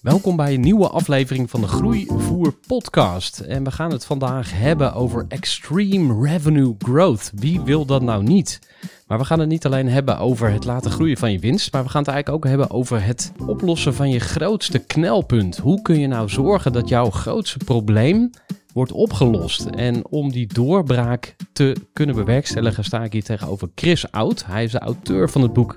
[0.00, 3.40] Welkom bij een nieuwe aflevering van de Groeivoer podcast.
[3.40, 7.32] En we gaan het vandaag hebben over extreme revenue growth.
[7.34, 8.58] Wie wil dat nou niet?
[9.06, 11.82] Maar we gaan het niet alleen hebben over het laten groeien van je winst, maar
[11.82, 15.56] we gaan het eigenlijk ook hebben over het oplossen van je grootste knelpunt.
[15.56, 18.30] Hoe kun je nou zorgen dat jouw grootste probleem
[18.72, 19.64] wordt opgelost?
[19.64, 24.44] En om die doorbraak te kunnen bewerkstelligen, sta ik hier tegenover Chris Oud.
[24.46, 25.76] Hij is de auteur van het boek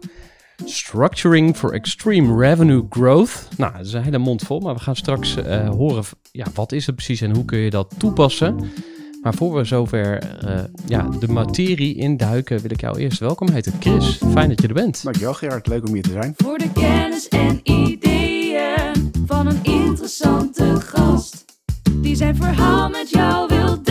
[0.65, 3.47] Structuring for Extreme Revenue Growth.
[3.57, 6.71] Nou, dat is een hele mond vol, maar we gaan straks uh, horen ja, wat
[6.71, 8.71] is het precies en hoe kun je dat toepassen.
[9.21, 13.73] Maar voor we zover uh, ja, de materie induiken, wil ik jou eerst welkom heten.
[13.79, 15.03] Chris, fijn dat je er bent.
[15.03, 16.33] Dankjewel Gerard, leuk om hier te zijn.
[16.37, 21.45] Voor de kennis en ideeën van een interessante gast.
[21.93, 23.82] Die zijn verhaal met jou wil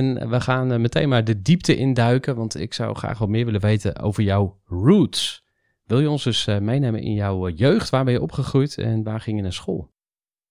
[0.00, 3.44] en we gaan uh, meteen maar de diepte induiken, want ik zou graag wat meer
[3.44, 5.44] willen weten over jouw roots.
[5.84, 7.90] Wil je ons dus uh, meenemen in jouw jeugd?
[7.90, 9.90] Waar ben je opgegroeid en waar ging je naar school?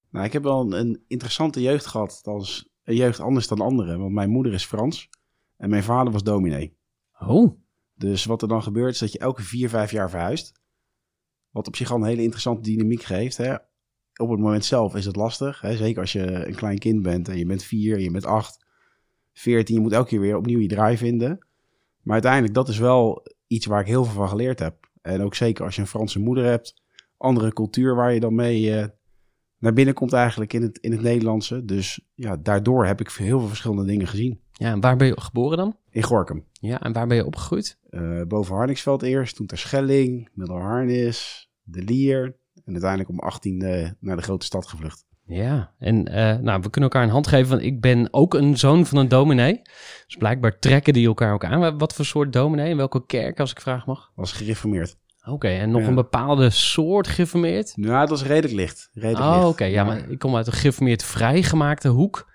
[0.09, 2.21] Nou, ik heb wel een, een interessante jeugd gehad.
[2.23, 3.99] Als een jeugd anders dan anderen.
[3.99, 5.09] Want mijn moeder is Frans
[5.57, 6.77] en mijn vader was dominee.
[7.19, 7.57] Oh,
[7.95, 10.59] Dus wat er dan gebeurt is dat je elke vier, vijf jaar verhuist.
[11.49, 13.37] Wat op zich al een hele interessante dynamiek geeft.
[13.37, 13.53] Hè?
[14.15, 15.61] Op het moment zelf is het lastig.
[15.61, 15.75] Hè?
[15.75, 18.65] Zeker als je een klein kind bent en je bent vier, je bent acht,
[19.39, 19.75] veertien.
[19.75, 21.39] Je moet elke keer weer opnieuw je draai vinden.
[22.01, 24.89] Maar uiteindelijk, dat is wel iets waar ik heel veel van geleerd heb.
[25.01, 26.81] En ook zeker als je een Franse moeder hebt.
[27.17, 28.85] Andere cultuur waar je dan mee uh,
[29.57, 31.65] naar binnen komt eigenlijk in het, in het Nederlandse.
[31.65, 34.39] Dus ja, daardoor heb ik heel veel verschillende dingen gezien.
[34.51, 35.75] ja, en waar ben je geboren dan?
[35.89, 36.45] In Gorkum.
[36.51, 37.77] Ja, en waar ben je opgegroeid?
[37.89, 42.37] Uh, boven Harningsveld eerst, toen ter Schelling, Middelharnis, De Lier.
[42.65, 45.05] En uiteindelijk om 18 uh, naar de grote stad gevlucht.
[45.29, 48.57] Ja, en uh, nou, we kunnen elkaar een hand geven, want ik ben ook een
[48.57, 49.61] zoon van een dominee.
[50.05, 51.77] Dus blijkbaar trekken die elkaar ook aan.
[51.77, 52.69] Wat voor soort dominee?
[52.69, 54.11] In welke kerk, als ik vraag mag?
[54.15, 54.97] Was gereformeerd.
[55.21, 55.87] Oké, okay, en nog Ja.
[55.87, 57.73] een bepaalde soort geformeerd?
[57.75, 58.89] Nou, dat was redelijk licht.
[58.93, 59.63] Redelijk Oh, oké.
[59.65, 62.31] Ja, maar ik kom uit een geformeerd vrijgemaakte hoek.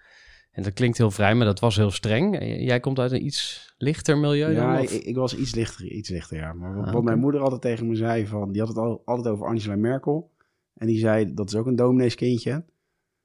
[0.51, 2.37] En dat klinkt heel vrij, maar dat was heel streng.
[2.41, 4.53] Jij komt uit een iets lichter milieu?
[4.55, 6.53] Ja, ik, ik was iets lichter, iets lichter, ja.
[6.53, 9.03] Maar wat, Ah, wat mijn moeder altijd tegen me zei, van, die had het al,
[9.05, 10.31] altijd over Angela Merkel.
[10.75, 12.65] En die zei, dat is ook een domineeskindje,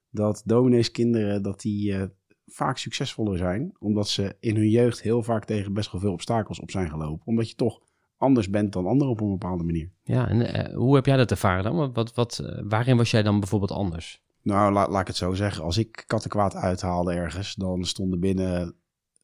[0.10, 2.04] dat domineeskinderen, dat die uh,
[2.46, 3.76] vaak succesvoller zijn.
[3.80, 7.26] Omdat ze in hun jeugd heel vaak tegen best wel veel obstakels op zijn gelopen.
[7.26, 7.82] Omdat je toch
[8.18, 9.92] anders bent dan anderen op een bepaalde manier.
[10.04, 11.94] Ja, en uh, hoe heb jij dat ervaren dan?
[11.94, 14.24] Wat, wat, uh, waarin was jij dan bijvoorbeeld anders?
[14.42, 15.64] Nou, la, laat ik het zo zeggen.
[15.64, 18.76] Als ik kattenkwaad uithaalde ergens, dan stonden binnen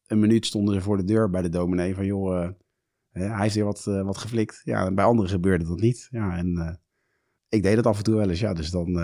[0.06, 2.50] een minuut stonden ze voor de deur bij de dominee van joh, uh,
[3.10, 4.60] hij heeft weer wat, uh, wat geflikt.
[4.64, 6.08] Ja, en bij anderen gebeurde dat niet.
[6.10, 6.74] Ja, en uh,
[7.48, 8.40] ik deed dat af en toe wel eens.
[8.40, 8.94] Ja, dus dan,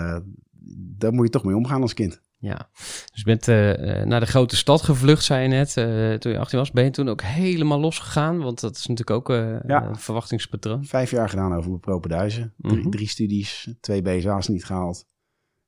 [0.97, 2.21] daar moet je toch mee omgaan als kind.
[2.37, 2.69] Ja,
[3.11, 5.77] dus je bent uh, naar de grote stad gevlucht, zei je net.
[5.77, 8.37] Uh, toen je 18 was, ben je toen ook helemaal losgegaan?
[8.37, 9.85] Want dat is natuurlijk ook uh, ja.
[9.87, 10.85] een verwachtingspatroon.
[10.85, 12.91] Vijf jaar gedaan over mijn mm -hmm.
[12.91, 15.05] drie studies, twee BSA's niet gehaald.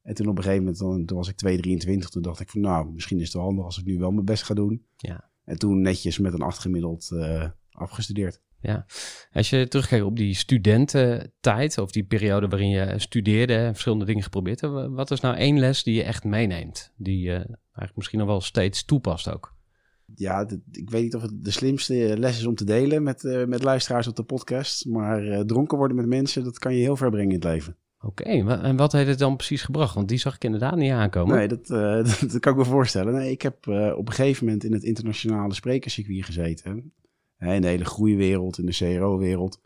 [0.01, 1.63] En toen op een gegeven moment, dan, toen was ik
[1.97, 1.97] 2,23.
[2.09, 4.25] Toen dacht ik van nou, misschien is het wel handig als ik nu wel mijn
[4.25, 4.85] best ga doen.
[4.95, 5.29] Ja.
[5.43, 7.11] En toen netjes met een 8 gemiddeld
[7.71, 8.41] afgestudeerd.
[8.65, 8.85] Ja,
[9.31, 14.23] als je terugkijkt op die studententijd of die periode waarin je studeerde en verschillende dingen
[14.23, 18.19] geprobeerd hebt, wat is nou één les die je echt meeneemt, die je eigenlijk misschien
[18.19, 19.53] nog wel steeds toepast ook?
[20.15, 23.23] Ja, de, ik weet niet of het de slimste les is om te delen met,
[23.23, 26.81] uh, met luisteraars op de podcast, maar uh, dronken worden met mensen, dat kan je
[26.81, 27.77] heel ver brengen in het leven.
[28.05, 29.95] Oké, en wat heeft het dan precies gebracht?
[29.95, 31.35] Want die zag ik inderdaad niet aankomen.
[31.35, 33.13] Nee, dat, eh, dat, dat kan ik me voorstellen.
[33.13, 36.93] Nee, ik heb eh, op een gegeven moment in het internationale sprekerscircuit gezeten.
[37.53, 39.61] In de hele groeiwereld, in de CRO-wereld.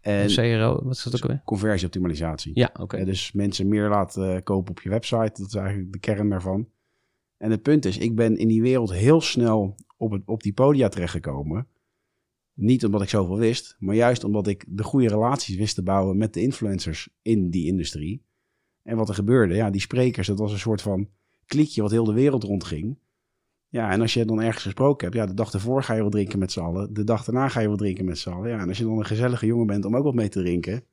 [0.00, 1.42] En CRO, wat is dat ook alweer?
[1.44, 2.52] conversieoptimalisatie.
[2.54, 3.04] Ja, oké.
[3.04, 5.32] Dus mensen meer laten eh, kopen op je website.
[5.34, 6.68] Dat is eigenlijk de kern daarvan.
[7.36, 10.52] En het punt is, ik ben in die wereld heel snel op, het, op die
[10.52, 11.66] podia terechtgekomen.
[12.54, 16.16] Niet omdat ik zoveel wist, maar juist omdat ik de goede relaties wist te bouwen
[16.16, 18.22] met de influencers in die industrie.
[18.82, 21.08] En wat er gebeurde, ja, die sprekers, dat was een soort van
[21.46, 22.98] kliekje wat heel de wereld rondging.
[23.70, 26.10] Ja, en als je dan ergens gesproken hebt, ja, de dag ervoor ga je wel
[26.10, 26.94] drinken met z'n allen.
[26.94, 28.50] De dag daarna ga je wel drinken met z'n allen.
[28.50, 30.84] Ja, en als je dan een gezellige jongen bent om ook wat mee te drinken,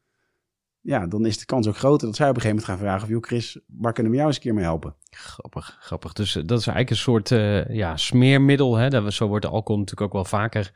[0.82, 3.08] ja, dan is de kans ook groter dat zij op een gegeven moment gaan vragen:
[3.08, 4.96] of, joh, Chris, waar kunnen we jou eens een keer mee helpen?
[5.10, 6.14] Grappig, grappig.
[6.14, 8.76] Dus eh, dat is eigenlijk een soort eh, ja, smeermiddel.
[8.76, 8.90] Hè?
[8.90, 10.72] Dat, zo wordt de alcohol natuurlijk ook wel vaker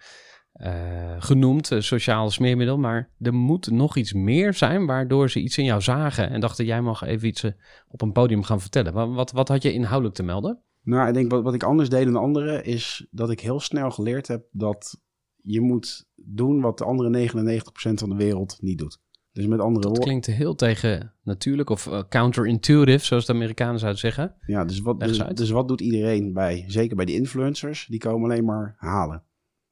[0.52, 2.78] eh, genoemd, sociaal smeermiddel.
[2.78, 6.66] Maar er moet nog iets meer zijn waardoor ze iets in jou zagen en dachten,
[6.66, 7.46] jij mag even iets
[7.88, 8.94] op een podium gaan vertellen.
[8.94, 10.62] Wat, wat, wat had je inhoudelijk te melden?
[10.84, 13.92] Nou, ik denk wat, wat ik anders deed dan anderen is dat ik heel snel
[13.92, 15.00] geleerd heb dat
[15.36, 19.00] je moet doen wat de andere 99% van de wereld niet doet.
[19.32, 23.80] Dus met andere Dat woorden, klinkt heel tegen natuurlijk of eh, counterintuitive, zoals de Amerikanen
[23.80, 24.36] zouden zeggen.
[24.46, 28.30] ja, dus wat, dus, dus wat doet iedereen bij, zeker bij die influencers, die komen
[28.30, 29.24] alleen maar halen.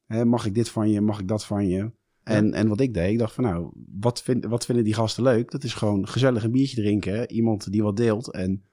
[0.06, 1.90] Hè, mag ik dit van je, mag ik dat van je?
[2.22, 5.22] En, en wat ik deed, ik dacht van nou, wat, vind, wat vinden die gasten
[5.22, 5.50] leuk?
[5.50, 8.32] Dat is gewoon gezellig een biertje drinken, iemand die wat deelt.
[8.32, 8.64] En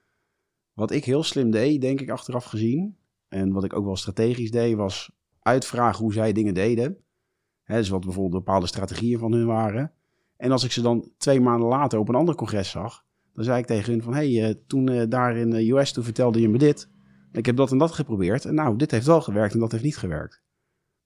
[0.78, 2.96] wat ik heel slim deed, denk ik achteraf gezien,
[3.28, 5.10] en wat ik ook wel strategisch deed, was
[5.42, 6.96] uitvragen hoe zij dingen deden.
[7.62, 9.92] Hè, dus wat bijvoorbeeld bepaalde strategieën van hun waren.
[10.36, 13.58] En als ik ze dan twee maanden later op een ander congres zag, dan zei
[13.58, 16.40] ik tegen hun van, hé, hey, eh, toen eh, daar in de US, toen vertelde
[16.40, 16.88] je me dit.
[17.32, 19.84] Ik heb dat en dat geprobeerd en nou, dit heeft wel gewerkt en dat heeft
[19.84, 20.42] niet gewerkt.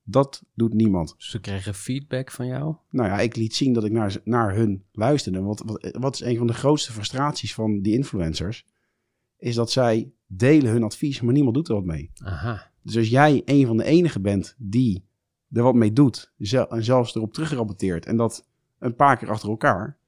[0.03, 1.15] Dat doet niemand.
[1.17, 2.77] Ze kregen feedback van jou.
[2.91, 5.41] Nou ja, ik liet zien dat ik naar, naar hun luisterde.
[5.41, 8.67] Want wat, wat is een van de grootste frustraties van die influencers?
[9.43, 12.11] Is dat zij delen hun advies, maar niemand doet er wat mee.
[12.25, 12.71] Aha.
[12.83, 15.05] Dus als jij een van de enigen bent die
[15.53, 16.33] er wat mee doet
[16.69, 18.47] en zelfs erop terugrapporteert en dat
[18.79, 19.99] een paar keer achter elkaar,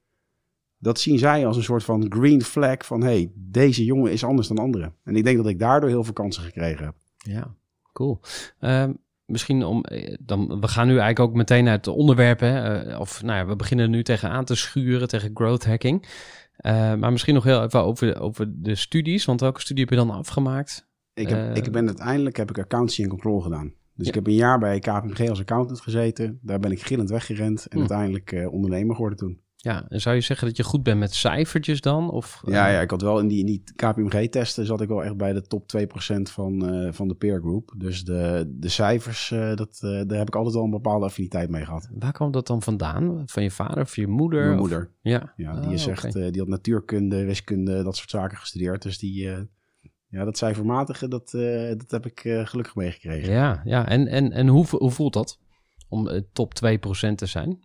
[0.77, 4.47] dat zien zij als een soort van green flag van hey, deze jongen is anders
[4.47, 4.93] dan anderen.
[5.03, 6.95] En ik denk dat ik daardoor heel veel kansen gekregen heb.
[7.17, 7.55] Ja,
[7.93, 8.19] cool.
[8.59, 8.93] Ehm,
[9.25, 12.99] misschien om, eh, dan, we gaan nu eigenlijk ook meteen naar het onderwerp, hè, eh,
[12.99, 16.07] of nou ja, we beginnen nu tegenaan te schuren tegen growth hacking.
[16.57, 19.99] Eh, maar misschien nog heel even over, over de studies, want welke studie heb je
[20.05, 20.87] dan afgemaakt?
[21.13, 23.73] Ik, heb, Eh, ik ben uiteindelijk heb ik accountancy en control gedaan.
[23.93, 24.07] Dus Ja.
[24.09, 26.39] ik heb een jaar bij KPMG als accountant gezeten.
[26.41, 27.79] Daar ben ik gillend weggerend en Hm.
[27.79, 29.39] uiteindelijk eh, ondernemer geworden toen.
[29.65, 32.09] Ja, en zou je zeggen dat je goed bent met cijfertjes dan?
[32.11, 35.03] Of, eh, Ja, ja, ik had wel in die, in die KPMG-testen zat ik wel
[35.03, 37.73] echt bij de top 2% van, eh, van de peer group.
[37.77, 41.65] Dus de, de cijfers, eh, dat, daar heb ik altijd wel een bepaalde affiniteit mee
[41.65, 41.89] gehad.
[41.99, 43.23] Waar kwam dat dan vandaan?
[43.25, 44.39] Van je vader of je moeder?
[44.43, 46.19] Mijn Of- moeder, Ja, ja, Ah, die is echt, oké.
[46.25, 48.81] eh, die had natuurkunde, wiskunde, dat soort zaken gestudeerd.
[48.81, 49.29] Dus die,
[50.09, 51.31] ja, dat cijfermatige, dat,
[51.77, 53.33] dat heb ik gelukkig meegekregen.
[53.33, 53.87] Ja, ja.
[53.87, 55.39] En, en, en hoe, hoe voelt dat
[55.89, 57.64] om top 2% te zijn?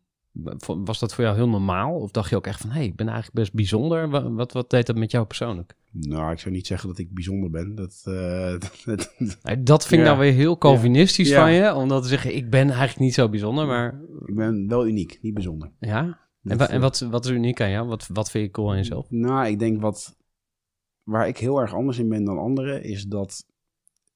[0.65, 1.95] Was dat voor jou heel normaal?
[1.95, 4.11] Of dacht je ook echt van, hé, hey, ik ben eigenlijk best bijzonder?
[4.11, 5.75] Wa- Wat, wat deed dat met jou persoonlijk?
[5.93, 7.75] Nou, ik zou niet zeggen dat ik bijzonder ben.
[7.75, 8.59] Dat, eh,
[9.65, 10.13] dat, vind ik Ja.
[10.13, 11.41] nou weer heel Calvinistisch Ja.
[11.41, 14.69] van je, om dat te zeggen, ik ben eigenlijk niet zo bijzonder, maar ik ben
[14.69, 15.73] wel uniek, niet bijzonder.
[15.81, 16.03] ja.
[16.43, 17.89] En, Dat, wa- en wat, wat is uniek aan jou?
[17.89, 19.11] Wat, wat vind je cool aan jezelf?
[19.11, 20.17] Nou, ik denk wat
[21.03, 23.45] waar ik heel erg anders in ben dan anderen, is dat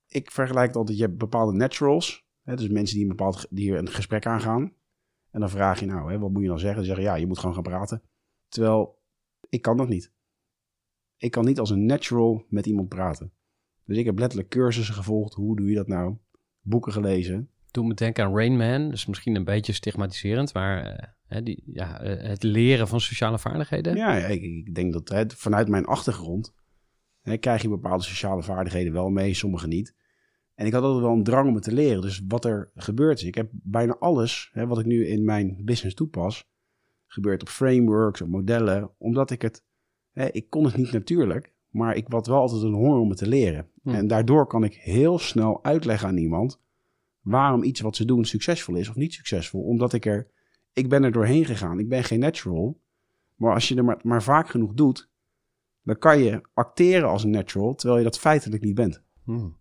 [0.09, 2.25] ik vergelijk altijd, je hebt bepaalde naturals.
[2.43, 4.73] Hè, dus mensen die een bepaald die een gesprek aangaan.
[5.35, 6.81] En dan vraag je nou, hè, wat moet je dan zeggen?
[6.81, 8.03] Ze zeggen ja, je moet gewoon gaan praten.
[8.49, 9.03] Terwijl
[9.49, 10.13] ik kan dat niet.
[11.17, 13.33] Ik kan niet als een natural met iemand praten.
[13.85, 15.35] Dus ik heb letterlijk cursussen gevolgd.
[15.35, 16.17] Hoe doe je dat nou?
[16.61, 17.51] Boeken gelezen.
[17.71, 21.63] Doe me denken aan Rain Man, dus misschien een beetje stigmatiserend, maar eh, hè, die,
[21.67, 23.97] ja, eh, het leren van sociale vaardigheden.
[23.97, 26.55] Ja, ja, ik, ik denk dat hè, vanuit mijn achtergrond
[27.21, 29.95] hè, krijg je bepaalde sociale vaardigheden wel mee, sommige niet.
[30.55, 32.03] En ik had altijd wel een drang om het te leren.
[32.03, 35.61] Dus wat er gebeurt is, ik heb bijna alles hè, wat ik nu in mijn
[35.65, 36.49] business toepas,
[37.07, 39.65] gebeurt op frameworks, op modellen, omdat ik het,
[40.13, 43.19] hè, ik kon het niet natuurlijk, maar ik had wel altijd een honger om het
[43.19, 43.69] te leren.
[43.83, 43.89] Hm.
[43.89, 46.63] En daardoor kan ik heel snel uitleggen aan iemand
[47.25, 49.63] waarom iets wat ze doen succesvol is of niet succesvol.
[49.63, 50.27] Omdat ik er,
[50.73, 51.79] ik ben er doorheen gegaan.
[51.79, 52.81] Ik ben geen natural.
[53.35, 55.11] Maar als je er maar, maar vaak genoeg doet,
[55.83, 59.03] dan kan je acteren als een natural, terwijl je dat feitelijk niet bent.
[59.25, 59.57] Hmm.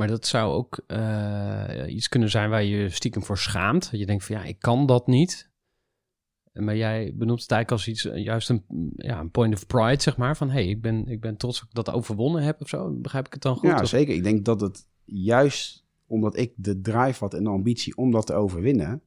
[0.00, 3.90] Maar dat zou ook eh, iets kunnen zijn waar je stiekem voor schaamt.
[3.90, 5.50] Dat je denkt van ja, ik kan dat niet.
[6.52, 8.64] Maar jij benoemt het eigenlijk als iets, eh, juist een,
[8.96, 10.36] ja, een point of pride, zeg maar.
[10.36, 12.90] Van hé, hey, ik, ben, ik ben trots dat ik dat overwonnen heb of zo.
[12.90, 13.68] Begrijp ik het dan goed?
[13.68, 14.14] ja, Of- zeker.
[14.14, 18.26] Ik denk dat het juist omdat ik de drive had en de ambitie om dat
[18.26, 19.02] te overwinnen,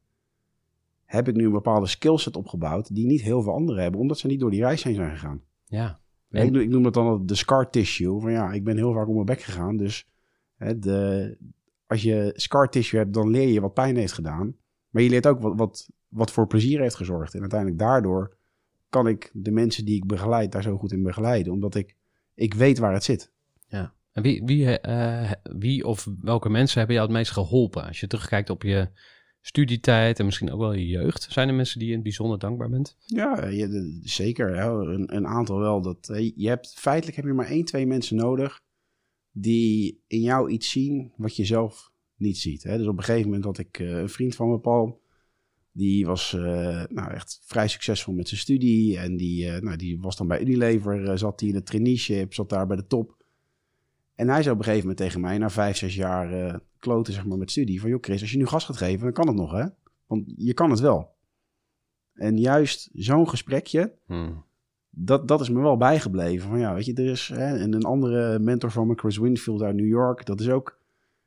[1.06, 4.28] heb ik nu een bepaalde skillset opgebouwd die niet heel veel anderen hebben, omdat ze
[4.28, 5.42] niet door die reis heen zijn gegaan.
[5.66, 6.00] Ja.
[6.30, 8.20] Ik, noem, ik noem dat dan de scar tissue.
[8.20, 9.78] Van ja, ik ben heel vaak om mijn bek gegaan.
[9.78, 10.08] Dus
[10.64, 11.38] hè, de,
[11.88, 14.56] als je scar tissue hebt, dan leer je wat pijn heeft gedaan.
[14.90, 17.34] Maar je leert ook wat, wat, wat voor plezier heeft gezorgd.
[17.34, 18.38] En uiteindelijk daardoor
[18.90, 21.54] kan ik de mensen die ik begeleid daar zo goed in begeleiden.
[21.54, 21.96] Omdat ik,
[22.34, 23.32] ik weet waar het zit.
[23.68, 23.94] Ja.
[24.12, 27.88] En wie, wie, eh, wie of welke mensen hebben jou het meest geholpen?
[27.88, 28.90] Als je terugkijkt op je
[29.42, 31.28] studietijd en misschien ook wel je jeugd.
[31.30, 32.96] Zijn er mensen die je bijzonder dankbaar bent?
[33.06, 34.56] Ja, je, zeker.
[34.56, 34.70] Hè.
[34.70, 35.82] Een, een, aantal wel.
[35.82, 38.62] Dat, je hebt, feitelijk heb je maar één, twee mensen nodig
[39.34, 42.64] die in jou iets zien wat je zelf niet ziet.
[42.64, 42.78] Hè.
[42.78, 45.02] Dus op een gegeven moment had ik uh, een vriend van me, Paul.
[45.72, 48.98] Die was uh, nou, echt vrij succesvol met zijn studie.
[48.98, 52.50] En die, uh, nou, die was dan bij Unilever, zat hij in de traineeship, zat
[52.50, 53.24] daar bij de top.
[54.16, 57.26] En hij zei op een gegeven moment tegen mij, na vijf, zes jaar kloten zeg
[57.26, 59.36] maar, met studie, van joh Chris, als je nu gas gaat geven, dan kan het
[59.36, 59.66] nog hè.
[60.08, 61.16] Want je kan het wel.
[62.14, 64.46] En juist zo'n gesprekje, Hmm.
[64.96, 66.50] Dat, dat is me wel bijgebleven.
[66.50, 69.62] Van ja, weet je, er is hè, en een andere mentor van me, Chris Winfield
[69.62, 70.80] uit New York, dat is ook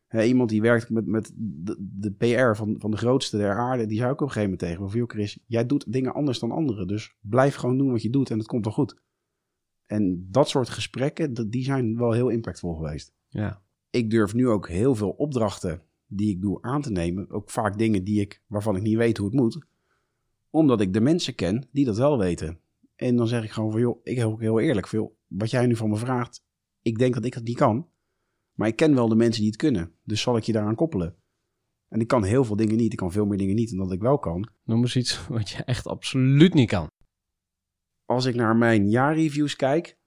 [0.06, 3.87] hè, iemand die werkt met, met de, de PR van, van de grootste der aarde.
[3.87, 6.14] Die zei ook op een gegeven moment tegen me van joh Chris, jij doet dingen
[6.14, 6.87] anders dan anderen.
[6.87, 9.00] Dus blijf gewoon doen wat je doet en het komt wel goed.
[9.87, 13.12] En dat soort gesprekken, die zijn wel heel impactvol geweest.
[13.28, 13.62] Ja.
[13.90, 17.30] Ik durf nu ook heel veel opdrachten die ik doe aan te nemen.
[17.30, 19.58] Ook vaak dingen die ik, waarvan ik niet weet hoe het moet.
[20.50, 22.58] Omdat ik de mensen ken die dat wel weten.
[22.97, 24.87] En dan zeg ik gewoon van joh, ik heb ook heel eerlijk.
[24.87, 26.45] Joh, wat jij nu van me vraagt,
[26.83, 27.88] ik denk dat ik het niet kan.
[28.53, 29.93] Maar ik ken wel de mensen die het kunnen.
[30.03, 31.17] Dus zal ik je daaraan koppelen.
[31.88, 32.93] En ik kan heel veel dingen niet.
[32.93, 34.49] Ik kan veel meer dingen niet dan dat ik wel kan.
[34.65, 36.91] Noem eens iets wat je echt absoluut niet kan.
[38.05, 39.99] Als ik naar mijn jaarreviews kijk,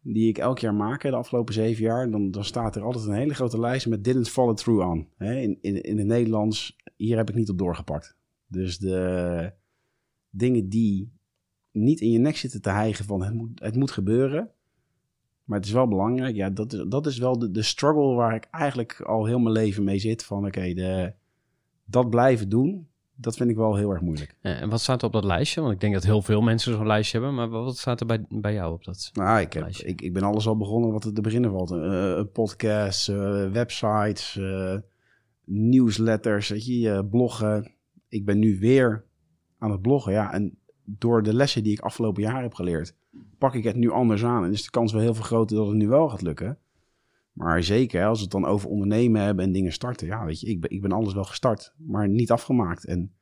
[0.00, 3.12] die ik elk jaar maak de afgelopen zeven jaar, dan, dan staat er altijd een
[3.12, 5.08] hele grote lijst met didn't follow through aan.
[5.18, 8.16] In, in, in het Nederlands, hier heb ik niet op doorgepakt.
[8.46, 9.52] Dus de
[10.30, 11.15] dingen die
[11.76, 14.50] niet in je nek zitten te hijgen van het moet, het moet gebeuren,
[15.44, 16.34] maar het is wel belangrijk.
[16.36, 19.54] Ja, dat is, dat is wel de, de struggle waar ik eigenlijk al heel mijn
[19.54, 20.24] leven mee zit.
[20.24, 21.12] Van oké, de
[21.84, 24.36] dat blijven doen, dat vind ik wel heel erg moeilijk.
[24.40, 25.60] En wat staat er op dat lijstje?
[25.60, 27.36] Want ik denk dat heel veel mensen zo'n lijstje hebben.
[27.36, 30.22] Maar wat staat er bij, bij jou op dat Nou, ik, heb, ik, ik ben
[30.22, 31.70] alles al begonnen wat er te beginnen valt.
[31.70, 34.76] Uh, podcasts, uh, websites, uh,
[35.44, 37.74] newsletters, weet je, bloggen.
[38.08, 39.04] Ik ben nu weer
[39.58, 40.32] aan het bloggen, ja.
[40.32, 42.94] En door de lessen die ik afgelopen jaar heb geleerd,
[43.38, 44.44] pak ik het nu anders aan.
[44.44, 46.58] En is de kans wel heel veel groter dat het nu wel gaat lukken.
[47.32, 50.06] Maar zeker als we het dan over ondernemen hebben en dingen starten.
[50.06, 52.84] Ja, weet je, ik ben, ik ben alles wel gestart, maar niet afgemaakt.
[52.84, 53.12] En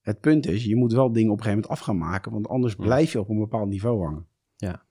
[0.00, 2.32] het punt is, je moet wel dingen op een gegeven moment af gaan maken.
[2.32, 4.26] Want anders blijf je op een bepaald niveau hangen.
[4.56, 4.82] Ja.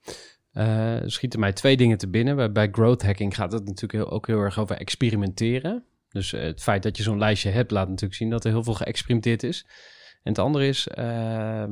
[0.53, 2.35] Uh, schieten mij twee dingen te binnen.
[2.35, 5.83] Bij, bij growth hacking gaat het natuurlijk heel, ook heel erg over experimenteren.
[6.09, 8.63] Dus uh, het feit dat je zo'n lijstje hebt, laat natuurlijk zien dat er heel
[8.63, 9.65] veel geëxperimenteerd is.
[10.23, 11.63] En het andere is uh,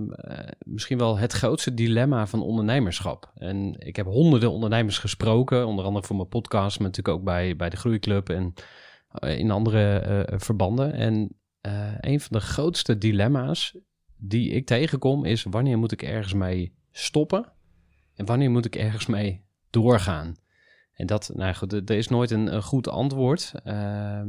[0.60, 3.32] misschien wel het grootste dilemma van ondernemerschap.
[3.36, 7.56] En ik heb honderden ondernemers gesproken, onder andere voor mijn podcast, maar natuurlijk ook bij,
[7.56, 8.54] bij de Groeiclub en
[9.24, 10.94] uh, in andere uh, verbanden.
[10.94, 11.32] En
[12.00, 13.77] een van de grootste dilemma's
[14.18, 17.54] die ik tegenkom is wanneer moet ik ergens mee stoppen
[18.16, 20.36] en wanneer moet ik ergens mee doorgaan.
[20.98, 23.51] En dat, nou goed, er is nooit een, een goed antwoord.
[23.66, 23.74] Uh,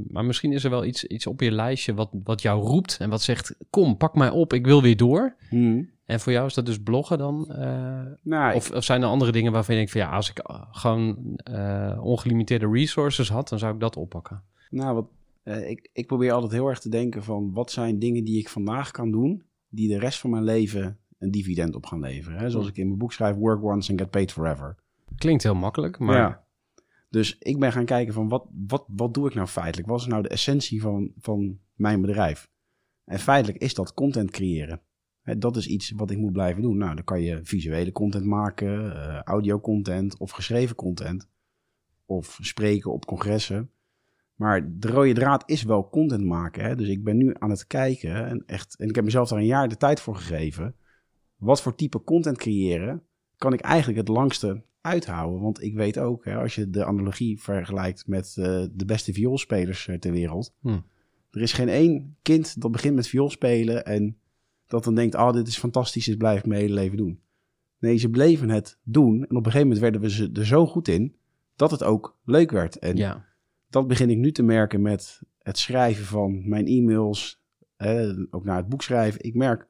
[0.09, 3.11] maar misschien is er wel iets, iets op je lijstje wat, wat jou roept en
[3.11, 5.37] wat zegt: Kom, pak mij op, ik wil weer door.
[5.49, 5.91] Hmm.
[6.05, 7.47] En voor jou is dat dus bloggen dan?
[7.49, 10.41] Uh, nou, of, of, zijn er andere dingen waarvan je denkt: van ja, als ik
[10.73, 14.43] gewoon uh, ongelimiteerde resources had, dan zou ik dat oppakken?
[14.71, 15.07] Nou, wat,
[15.55, 18.91] ik, ik probeer altijd heel erg te denken: van wat zijn dingen die ik vandaag
[18.91, 22.39] kan doen, die de rest van mijn leven een dividend op gaan leveren.
[22.39, 22.51] Hè?
[22.51, 24.77] Zoals ik in mijn boek schrijf: Work once and get paid forever.
[25.17, 26.17] Klinkt heel makkelijk, maar.
[26.17, 26.47] Ja.
[27.09, 29.89] Dus ik ben gaan kijken van wat, wat, wat doe ik nou feitelijk?
[29.89, 32.51] Wat is nou de essentie van, van mijn bedrijf?
[33.05, 34.81] En feitelijk is dat content creëren.
[35.23, 36.77] Dat is iets wat ik moet blijven doen.
[36.77, 41.29] Nou, dan kan je visuele content maken, uh, audio content of geschreven content.
[42.05, 43.71] Of spreken op congressen.
[44.35, 46.65] Maar de rode draad is wel content maken.
[46.65, 46.77] Hè?
[46.77, 49.47] Dus ik ben nu aan het kijken en, echt, en ik heb mezelf daar een
[49.47, 50.75] jaar de tijd voor gegeven.
[51.37, 53.03] Wat voor type content creëren
[53.39, 55.41] kan ik eigenlijk het langste uithouden.
[55.41, 59.87] Want ik weet ook, hè, als je de analogie vergelijkt met uh, de beste vioolspelers
[59.87, 60.55] uh, ter wereld.
[60.61, 60.79] Hm.
[61.31, 64.19] Er is geen één kind dat begint met viool spelen en
[64.67, 67.21] dat dan denkt, oh, dit is fantastisch, dit blijf ik mijn hele leven doen.
[67.79, 70.67] Nee, ze bleven het doen en op een gegeven moment werden we ze er zo
[70.67, 71.17] goed in
[71.57, 72.79] dat het ook leuk werd.
[72.79, 73.25] En ja.
[73.71, 77.43] dat begin ik nu te merken met het schrijven van mijn e-mails,
[77.77, 79.25] eh, ook naar het boek schrijven.
[79.25, 79.67] Ik merk,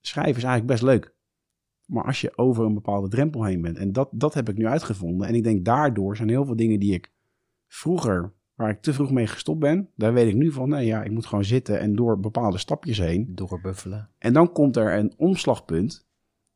[0.00, 1.14] schrijven is eigenlijk best leuk.
[1.88, 3.78] Maar als je over een bepaalde drempel heen bent.
[3.78, 5.28] En dat, dat heb ik nu uitgevonden.
[5.28, 7.12] En ik denk daardoor zijn heel veel dingen die ik
[7.66, 11.02] vroeger waar ik te vroeg mee gestopt ben, daar weet ik nu van, nee ja,
[11.02, 13.28] ik moet gewoon zitten en door bepaalde stapjes heen.
[13.34, 14.10] Doorbuffelen.
[14.18, 16.06] En dan komt er een omslagpunt.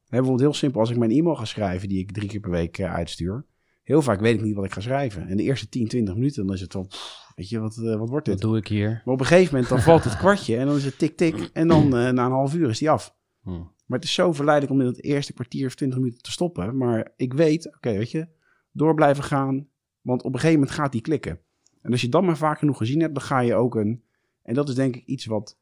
[0.08, 2.78] Bijvoorbeeld heel simpel, als ik mijn e-mail ga schrijven, die ik drie keer per week
[2.78, 3.46] eh, uitstuur.
[3.82, 5.28] Heel vaak weet ik niet wat ik ga schrijven.
[5.28, 7.96] En de eerste 10, 20 minuten, dan is het van, pff, weet je, wat, eh,
[7.96, 8.34] wat wordt dit?
[8.34, 9.02] Wat doe ik hier?
[9.04, 11.50] Maar op een gegeven moment, dan valt het kwartje en dan is het tik, tik.
[11.52, 13.16] En dan eh, na een half uur is die af.
[13.42, 13.60] Hm.
[13.92, 16.76] Maar het is zo verleidelijk om in het eerste kwartier of 20 minuten te stoppen.
[16.76, 18.28] Maar ik weet, oké, weet je,
[18.70, 19.68] door blijven gaan.
[20.00, 21.40] Want op een gegeven moment gaat die klikken.
[21.82, 24.02] En als je dat maar vaak genoeg gezien hebt, dan ga je ook een...
[24.42, 25.58] En dat is denk ik iets wat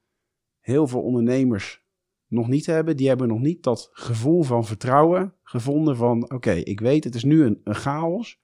[0.61, 1.83] heel veel ondernemers
[2.27, 2.97] nog niet hebben.
[2.97, 6.33] Die hebben nog niet dat gevoel van vertrouwen gevonden van...
[6.33, 8.41] Oké, ik weet, het is nu een chaos.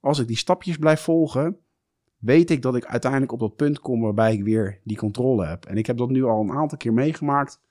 [0.00, 1.58] Als ik die stapjes blijf volgen,
[2.18, 5.64] weet ik dat ik uiteindelijk op dat punt kom waarbij ik weer die controle heb.
[5.64, 7.62] En ik heb dat nu al een aantal keer meegemaakt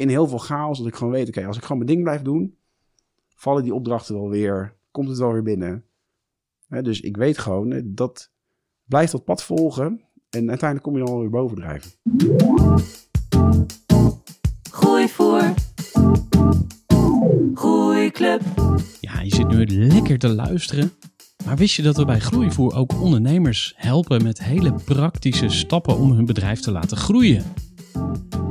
[0.00, 0.78] in heel veel chaos.
[0.78, 2.56] Dat ik gewoon weet, oké, als ik gewoon mijn ding blijf doen,
[3.34, 5.84] vallen die opdrachten wel weer, komt het wel weer binnen.
[6.68, 8.30] Hè, dus ik weet gewoon, hè, dat
[8.84, 11.90] blijft dat pad volgen en uiteindelijk kom je dan weer bovendrijven.
[14.70, 15.54] Gooi voor.
[17.54, 18.42] Groeiclub.
[19.00, 20.92] Ja, je zit nu lekker te luisteren.
[21.44, 26.12] Maar wist je dat we bij Groeivoer ook ondernemers helpen met hele praktische stappen om
[26.12, 27.44] hun bedrijf te laten groeien?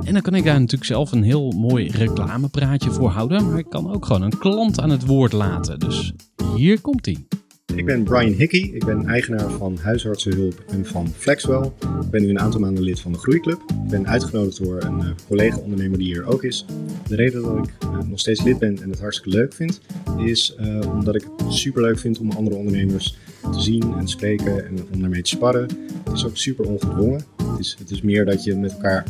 [0.03, 3.69] En dan kan ik daar natuurlijk zelf een heel mooi reclamepraatje voor houden, maar ik
[3.69, 5.79] kan ook gewoon een klant aan het woord laten.
[5.79, 6.13] Dus
[6.55, 7.27] hier komt ie.
[7.75, 11.71] Ik ben Brian Hickey, ik ben eigenaar van Huisartsenhulp en van Flexwell.
[12.01, 13.59] Ik ben nu een aantal maanden lid van de Groeiclub.
[13.83, 16.65] Ik ben uitgenodigd door een eh, collega-ondernemer die hier ook is.
[17.07, 19.81] De reden dat ik eh, nog steeds lid ben en het hartstikke leuk vind,
[20.17, 23.17] is eh, omdat ik het super leuk vind om andere ondernemers
[23.51, 25.67] te zien en spreken en om daarmee te sparren.
[26.03, 27.25] Het is ook super ongedwongen.
[27.37, 29.05] Het is, het is meer dat je met elkaar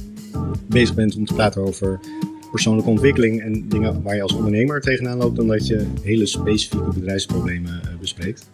[0.67, 1.99] bezig bent om te praten over
[2.51, 6.93] persoonlijke ontwikkeling en dingen waar je als ondernemer tegenaan loopt, dan dat je hele specifieke
[6.93, 8.49] bedrijfsproblemen eh, bespreekt.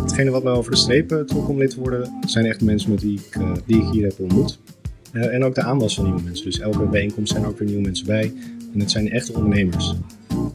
[0.00, 3.00] Hetgene wat me over de streep trok om lid te worden, zijn echt mensen met
[3.00, 4.58] die ik, eh, die ik hier heb ontmoet.
[5.12, 6.44] Eh, en ook de aanwas van nieuwe mensen.
[6.44, 8.32] Dus elke bijeenkomst zijn ook weer nieuwe mensen bij.
[8.72, 9.94] En het zijn echte ondernemers.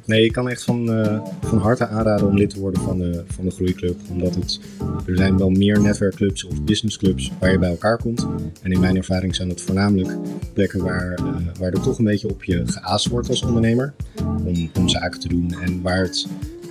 [0.05, 3.23] Nee, ik kan echt van, eh, van harte aanraden om lid te worden van de,
[3.27, 3.99] van de Groeiclub.
[4.09, 4.59] Omdat het,
[5.07, 8.27] er zijn wel meer netwerkclubs of businessclubs waar je bij elkaar komt.
[8.61, 10.17] En in mijn ervaring zijn dat voornamelijk
[10.53, 13.93] plekken waar, eh, waar er toch een beetje op je geaast wordt als ondernemer.
[14.45, 16.27] Om, om zaken te doen en waar het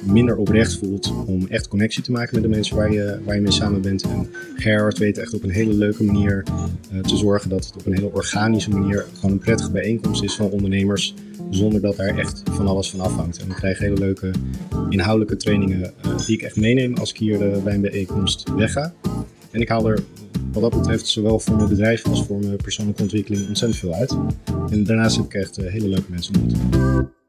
[0.07, 3.41] minder oprecht voelt om echt connectie te maken met de mensen waar je, waar je
[3.41, 4.03] mee samen bent.
[4.03, 6.43] En Gerhard weet echt op een hele leuke manier
[6.93, 10.35] eh, te zorgen dat het op een hele organische manier gewoon een prettige bijeenkomst is
[10.35, 11.15] van ondernemers.
[11.51, 13.39] Zonder dat daar echt van alles van afhangt.
[13.39, 14.31] En we krijgen hele leuke
[14.89, 18.95] inhoudelijke trainingen eh, die ik echt meeneem als ik hier eh, bij een bijeenkomst wegga.
[19.51, 20.03] En ik haal er
[20.53, 24.17] wat dat betreft zowel voor mijn bedrijf als voor mijn persoonlijke ontwikkeling ontzettend veel uit.
[24.71, 27.24] En daarnaast heb ik echt hele leuke mensen ontmoet.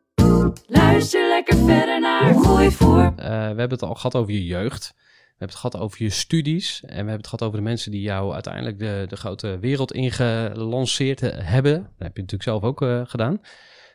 [0.67, 3.03] Luister lekker verder naar Gooi voor.
[3.03, 4.93] Eh, we hebben het al gehad over je jeugd.
[4.95, 6.81] We hebben het gehad over je studies.
[6.81, 9.93] En we hebben het gehad over de mensen die jou uiteindelijk de, de grote wereld
[9.93, 11.73] ingelanceerd hebben.
[11.73, 13.41] Dat heb je natuurlijk zelf ook eh, gedaan.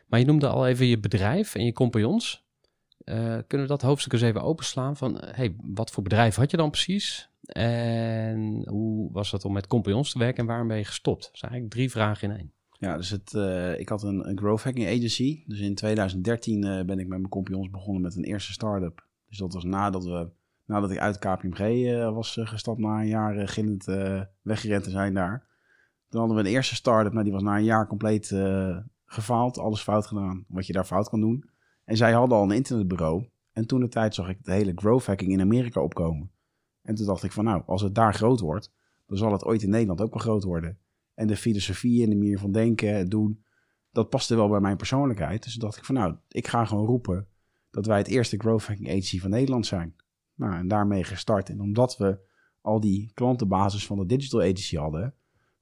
[0.07, 2.45] Maar je noemde al even je bedrijf en je compagnons.
[3.03, 3.15] Eh,
[3.47, 4.97] kunnen we dat hoofdstuk eens even openslaan?
[4.97, 7.29] Van, hey, wat voor bedrijf had je dan precies?
[7.43, 11.21] En hoe was het om met compagnons te werken en waarom ben je gestopt?
[11.23, 12.53] Dat zijn eigenlijk drie vragen in één.
[12.81, 15.43] Ja, dus het, eh, ik had een, growth hacking agency.
[15.45, 19.07] Dus in 2013 eh, ben ik met mijn compagnons begonnen met een eerste start-up.
[19.27, 20.29] Dus dat was nadat, we,
[20.65, 23.85] nadat ik uit KPMG eh, was gestapt na een jaar gillend
[24.41, 25.47] weggerend te zijn daar.
[26.09, 28.35] Toen hadden we een eerste start-up, die was na een jaar compleet
[29.05, 29.57] gefaald.
[29.57, 31.49] Alles fout gedaan, wat je daar fout kan doen.
[31.85, 33.29] En zij hadden al een internetbureau.
[33.53, 36.31] En toen de tijd zag ik de hele growth hacking in Amerika opkomen.
[36.81, 38.73] En toen dacht ik van nou, als het daar groot wordt,
[39.05, 40.77] dan zal het ooit in Nederland ook wel groot worden.
[41.13, 43.43] En de filosofie en de manier van denken en doen,
[43.91, 45.43] dat paste wel bij mijn persoonlijkheid.
[45.43, 47.27] Dus dacht ik van nou, ik ga gewoon roepen
[47.71, 49.95] dat wij het eerste growth hacking agency van Nederland zijn.
[50.35, 51.49] Nou, en daarmee gestart.
[51.49, 52.19] En omdat we
[52.61, 55.13] al die klantenbasis van de digital agency hadden,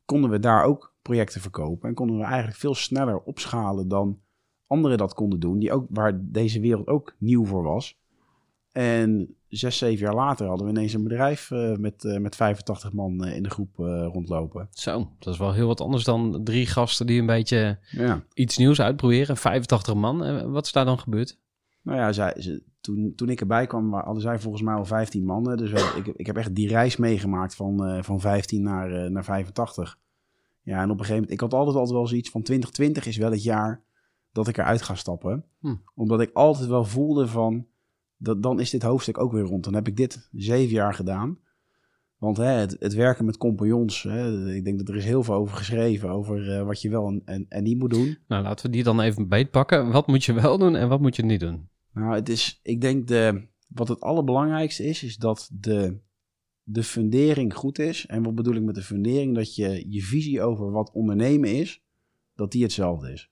[0.05, 1.89] konden we daar ook projecten verkopen.
[1.89, 4.19] En konden we eigenlijk veel sneller opschalen dan
[4.67, 7.98] anderen dat konden doen, die ook, waar deze wereld ook nieuw voor was.
[8.71, 12.93] En zes, zeven jaar later hadden we ineens een bedrijf eh, met, eh, met 85
[12.93, 13.75] man eh, in de groep
[14.13, 14.67] rondlopen.
[14.71, 18.23] Zo, dat is wel heel wat anders dan drie gasten die een beetje Ja.
[18.33, 19.37] iets nieuws uitproberen.
[19.37, 20.51] 85 man.
[20.51, 21.37] Wat is daar dan gebeurd?
[21.81, 24.85] Nou ja, zij, ze, toen, toen ik erbij kwam, wa- hadden zij volgens mij al
[24.85, 25.57] 15 mannen.
[25.57, 29.97] Dus ik, ik heb echt die reis meegemaakt van, van 15 naar, naar 85.
[30.61, 33.17] Ja, en op een gegeven moment, ik had altijd, altijd wel zoiets van 2020 is
[33.17, 33.81] wel het jaar
[34.31, 35.45] dat ik eruit ga stappen.
[35.59, 35.75] Hm.
[35.95, 37.65] Omdat ik altijd wel voelde van,
[38.19, 39.63] dat, dan is dit hoofdstuk ook weer rond.
[39.63, 41.39] Dan heb ik dit zeven jaar gedaan.
[42.17, 45.33] Want hè, het, het werken met compagnons, hè, ik denk dat er is heel veel
[45.33, 48.17] over geschreven, over eh, wat je wel en, en, en niet moet doen.
[48.27, 49.91] Nou, laten we die dan even beetpakken.
[49.91, 51.69] Wat moet je wel doen en wat moet je niet doen?
[51.93, 55.99] Nou, het is, ik denk de, wat het allerbelangrijkste is, is dat de,
[56.63, 58.05] de fundering goed is.
[58.05, 59.35] En wat bedoel ik met de fundering?
[59.35, 61.83] Dat je je visie over wat ondernemen is,
[62.35, 63.31] dat die hetzelfde is.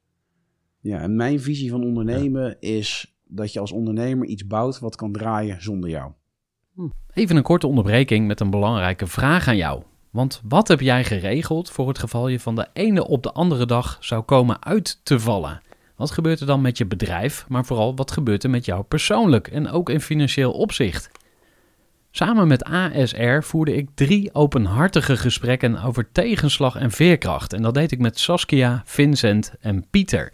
[0.80, 5.12] Ja, en mijn visie van ondernemen is dat je als ondernemer iets bouwt wat kan
[5.12, 6.12] draaien zonder jou.
[7.14, 9.84] Even een korte onderbreking met een belangrijke vraag aan jou.
[10.12, 13.66] Want wat heb jij geregeld voor het geval je van de ene op de andere
[13.66, 15.62] dag zou komen uit te vallen?
[15.96, 19.48] Wat gebeurt er dan met je bedrijf, maar vooral wat gebeurt er met jou persoonlijk
[19.48, 21.12] en ook in financieel opzicht?
[22.12, 27.54] Samen met ASR voerde ik drie openhartige gesprekken over tegenslag en veerkracht.
[27.54, 30.34] En dat deed ik met Saskia, Vincent en Pieter.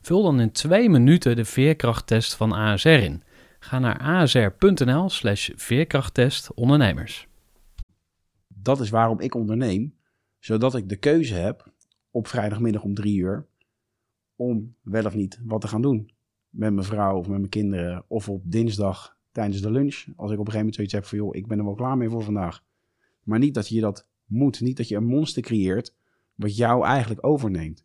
[0.00, 3.22] Vul dan in twee minuten de veerkrachttest van ASR in.
[3.58, 7.28] Ga naar asr.nl slash veerkrachttest ondernemers.
[8.48, 9.94] Dat is waarom ik onderneem,
[10.38, 11.72] zodat ik de keuze heb
[12.10, 13.46] op vrijdagmiddag om drie uur
[14.36, 16.10] om wel of niet wat te gaan doen.
[16.48, 20.04] Met mijn vrouw of met mijn kinderen of op dinsdag tijdens de lunch.
[20.16, 21.96] Als ik op een gegeven moment zoiets heb van joh, ik ben er wel klaar
[21.96, 22.64] mee voor vandaag.
[23.22, 25.94] Maar niet dat je dat moet, niet dat je een monster creëert
[26.34, 27.84] wat jou eigenlijk overneemt.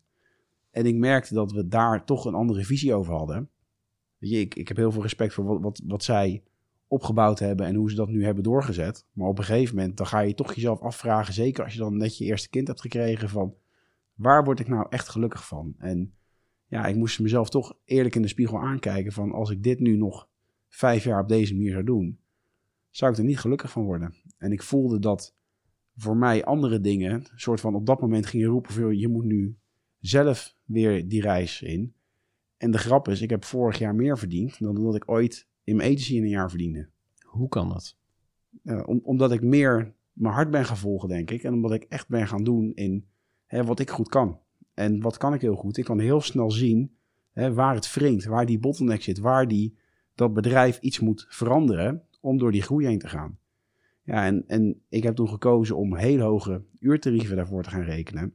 [0.74, 3.50] En ik merkte dat we daar toch een andere visie over hadden.
[4.18, 6.42] Weet je, ik, ik heb heel veel respect voor wat, wat, wat zij
[6.86, 9.06] opgebouwd hebben en hoe ze dat nu hebben doorgezet.
[9.12, 11.96] Maar op een gegeven moment dan ga je toch jezelf afvragen, zeker als je dan
[11.96, 13.54] net je eerste kind hebt gekregen, van
[14.14, 15.74] waar word ik nou echt gelukkig van?
[15.78, 16.14] En
[16.66, 19.96] ja, ik moest mezelf toch eerlijk in de spiegel aankijken van als ik dit nu
[19.96, 20.28] nog
[20.68, 22.18] vijf jaar op deze manier zou doen,
[22.90, 24.14] zou ik er niet gelukkig van worden.
[24.38, 25.36] En ik voelde dat
[25.96, 29.58] voor mij andere dingen, soort van op dat moment gingen roepen je moet nu
[30.06, 31.94] zelf weer die reis in.
[32.56, 35.76] En de grap is, ik heb vorig jaar meer verdiend dan dat ik ooit in
[35.76, 36.88] mijn agency in een jaar verdiende.
[37.20, 37.96] Hoe kan dat?
[38.62, 41.42] Uh, om, omdat ik meer mijn hart ben gaan volgen, denk ik.
[41.42, 43.06] En omdat ik echt ben gaan doen in
[43.46, 44.38] hè, wat ik goed kan.
[44.74, 45.76] En wat kan ik heel goed?
[45.76, 46.94] Ik kan heel snel zien
[47.32, 49.76] hè, waar het wringt, waar die bottleneck zit, waar die,
[50.14, 53.38] dat bedrijf iets moet veranderen om door die groei heen te gaan.
[54.02, 58.34] Ja, en, en ik heb toen gekozen om heel hoge uurtarieven daarvoor te gaan rekenen.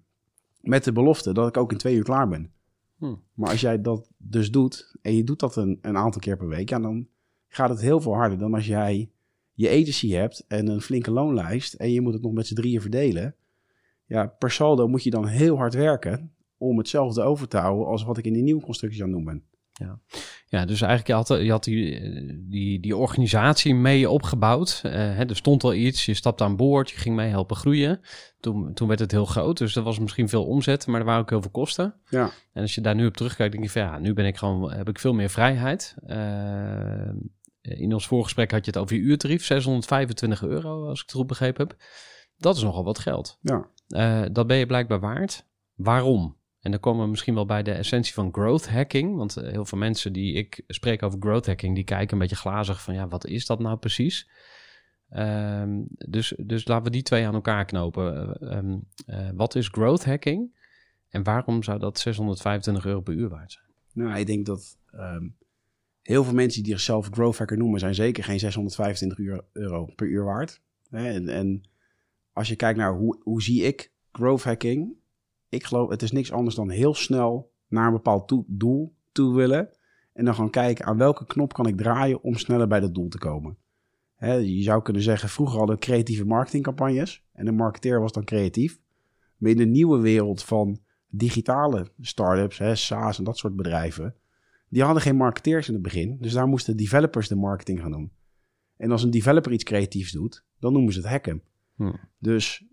[0.62, 2.52] Met de belofte dat ik ook in twee uur klaar ben.
[2.98, 3.16] Hm.
[3.34, 6.48] Maar als jij dat dus doet en je doet dat een, een aantal keer per
[6.48, 7.08] week, ja, dan
[7.48, 9.10] gaat het heel veel harder dan als jij
[9.54, 12.82] je agency hebt en een flinke loonlijst en je moet het nog met z'n drieën
[12.82, 13.36] verdelen.
[14.06, 18.04] Ja, per saldo moet je dan heel hard werken om hetzelfde over te houden als
[18.04, 19.44] wat ik in die nieuwe constructie aan het doen ben.
[19.80, 20.00] Ja.
[20.48, 22.02] ja, dus eigenlijk je had je had die,
[22.50, 24.82] die, die organisatie mee opgebouwd.
[24.86, 28.02] Uh, hè, er stond al iets, je stapte aan boord, je ging mee helpen groeien.
[28.40, 31.22] Toen, toen werd het heel groot, dus er was misschien veel omzet, maar er waren
[31.22, 31.94] ook heel veel kosten.
[32.10, 32.32] Ja.
[32.54, 34.72] En als je daar nu op terugkijkt, denk je van ja, nu ben ik gewoon,
[34.72, 35.96] heb ik veel meer vrijheid.
[36.08, 37.10] Uh,
[37.62, 41.28] in ons voorgesprek had je het over je uurtarief, 625 euro, als ik het goed
[41.28, 41.78] begrepen heb.
[42.38, 43.38] Dat is nogal wat geld.
[43.42, 43.68] Ja.
[43.88, 45.46] Uh, dat ben je blijkbaar waard.
[45.76, 46.38] Waarom?
[46.60, 49.16] En dan komen we misschien wel bij de essentie van growth hacking.
[49.16, 52.36] Want uh, heel veel mensen die ik spreek over growth hacking, die kijken een beetje
[52.36, 54.30] glazig van ja, wat is dat nou precies?
[55.12, 58.38] Um, dus, dus laten we die twee aan elkaar knopen.
[58.42, 60.58] Uh, um, uh, wat is growth hacking?
[61.10, 63.66] En waarom zou dat 625 euro per uur waard zijn?
[63.94, 65.36] Nou, ik denk dat um,
[66.02, 70.24] heel veel mensen die zichzelf growth hacker noemen, zijn zeker geen 625 euro per uur
[70.24, 70.62] waard.
[70.90, 71.64] En, en
[72.34, 74.94] als je kijkt naar hoe, hoe zie ik growth hacking,
[75.50, 79.70] ik geloof, het is niks anders dan heel snel naar een bepaald doel toe willen.
[80.14, 83.08] En dan gaan kijken aan welke knop kan ik draaien om sneller bij dat doel
[83.08, 83.58] te komen.
[84.16, 87.24] He, je zou kunnen zeggen, vroeger hadden we creatieve marketingcampagnes.
[87.34, 88.80] En de marketeer was dan creatief.
[89.38, 94.16] Maar in de nieuwe wereld van digitale start-ups, he, SaaS en dat soort bedrijven.
[94.70, 96.18] Die hadden geen marketeers in het begin.
[96.20, 98.12] Dus daar moesten developers de marketing gaan doen.
[98.78, 101.44] En als een developer iets creatiefs doet, dan noemen ze het hacken.
[101.76, 101.94] Hm.
[102.18, 102.66] Dus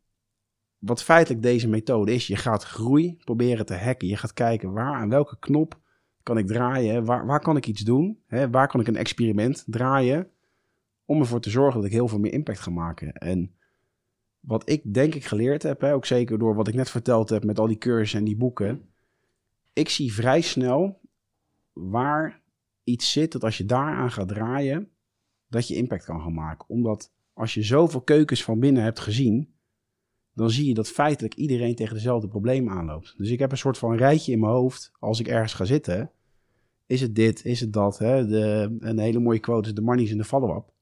[0.79, 4.09] wat feitelijk deze methode is, je gaat groei proberen te hacken.
[4.09, 5.81] Je gaat kijken waar, aan welke knop
[6.23, 8.51] kan ik draaien, waar, waar kan ik iets doen, hè?
[8.51, 10.31] waar kan ik een experiment draaien,
[11.05, 13.13] om ervoor te zorgen dat ik heel veel meer impact ga maken.
[13.13, 13.55] En
[14.41, 17.45] wat ik denk ik geleerd heb, hè, ook zeker door wat ik net verteld heb
[17.45, 18.89] met al die cursussen en die boeken,
[19.73, 21.01] ik zie vrij snel
[21.73, 22.41] waar
[22.85, 24.91] iets zit dat als je daaraan gaat draaien,
[25.49, 26.69] dat je impact kan gaan maken.
[26.69, 29.55] Omdat als je zoveel keukens van binnen hebt gezien,
[30.37, 33.15] dan zie je dat feitelijk iedereen tegen dezelfde problemen aanloopt.
[33.17, 36.11] Dus ik heb een soort van rijtje in mijn hoofd als ik ergens ga zitten.
[36.87, 37.99] Is het dit, is het dat?
[37.99, 38.27] Hè?
[38.27, 40.73] De, een hele mooie quote is de money is in de follow-up.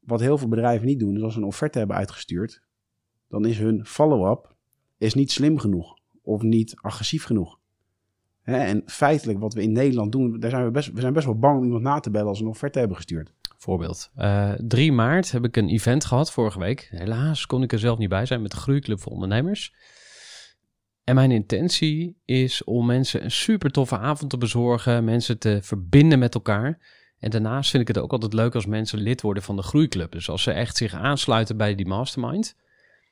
[0.00, 2.62] Wat heel veel bedrijven niet doen, is als ze een offerte hebben uitgestuurd,
[3.28, 4.54] dan is hun follow-up
[4.98, 7.58] is niet slim genoeg of niet agressief genoeg.
[8.42, 11.26] Hè, en feitelijk wat we in Nederland doen, daar zijn we, best, we zijn best
[11.26, 13.32] wel bang om iemand na te bellen als we een offerte hebben gestuurd.
[13.60, 14.10] Voorbeeld.
[14.14, 16.88] Eh 3 maart heb ik een event gehad vorige week.
[16.90, 19.74] Helaas kon ik er zelf niet bij zijn met de Groeiclub voor Ondernemers.
[21.04, 26.18] En mijn intentie is om mensen een super toffe avond te bezorgen, mensen te verbinden
[26.18, 26.78] met elkaar.
[27.18, 30.12] En daarnaast vind ik het ook altijd leuk als mensen lid worden van de Groeiclub.
[30.12, 32.56] Dus als ze echt zich aansluiten bij die mastermind.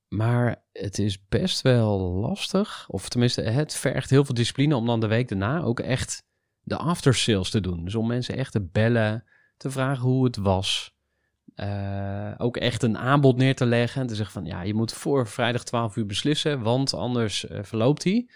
[0.08, 5.00] Maar het is best wel lastig, of tenminste, het vergt heel veel discipline om dan
[5.00, 6.22] de week daarna ook echt
[6.60, 7.84] de aftersales te doen.
[7.84, 9.24] Dus om mensen echt te bellen,
[9.58, 10.96] te vragen hoe het was.
[11.58, 14.00] Eh, ook echt een aanbod neer te leggen.
[14.00, 17.58] En te zeggen van ja, je moet voor vrijdag 12 uur beslissen, want anders eh,
[17.62, 18.28] verloopt hij.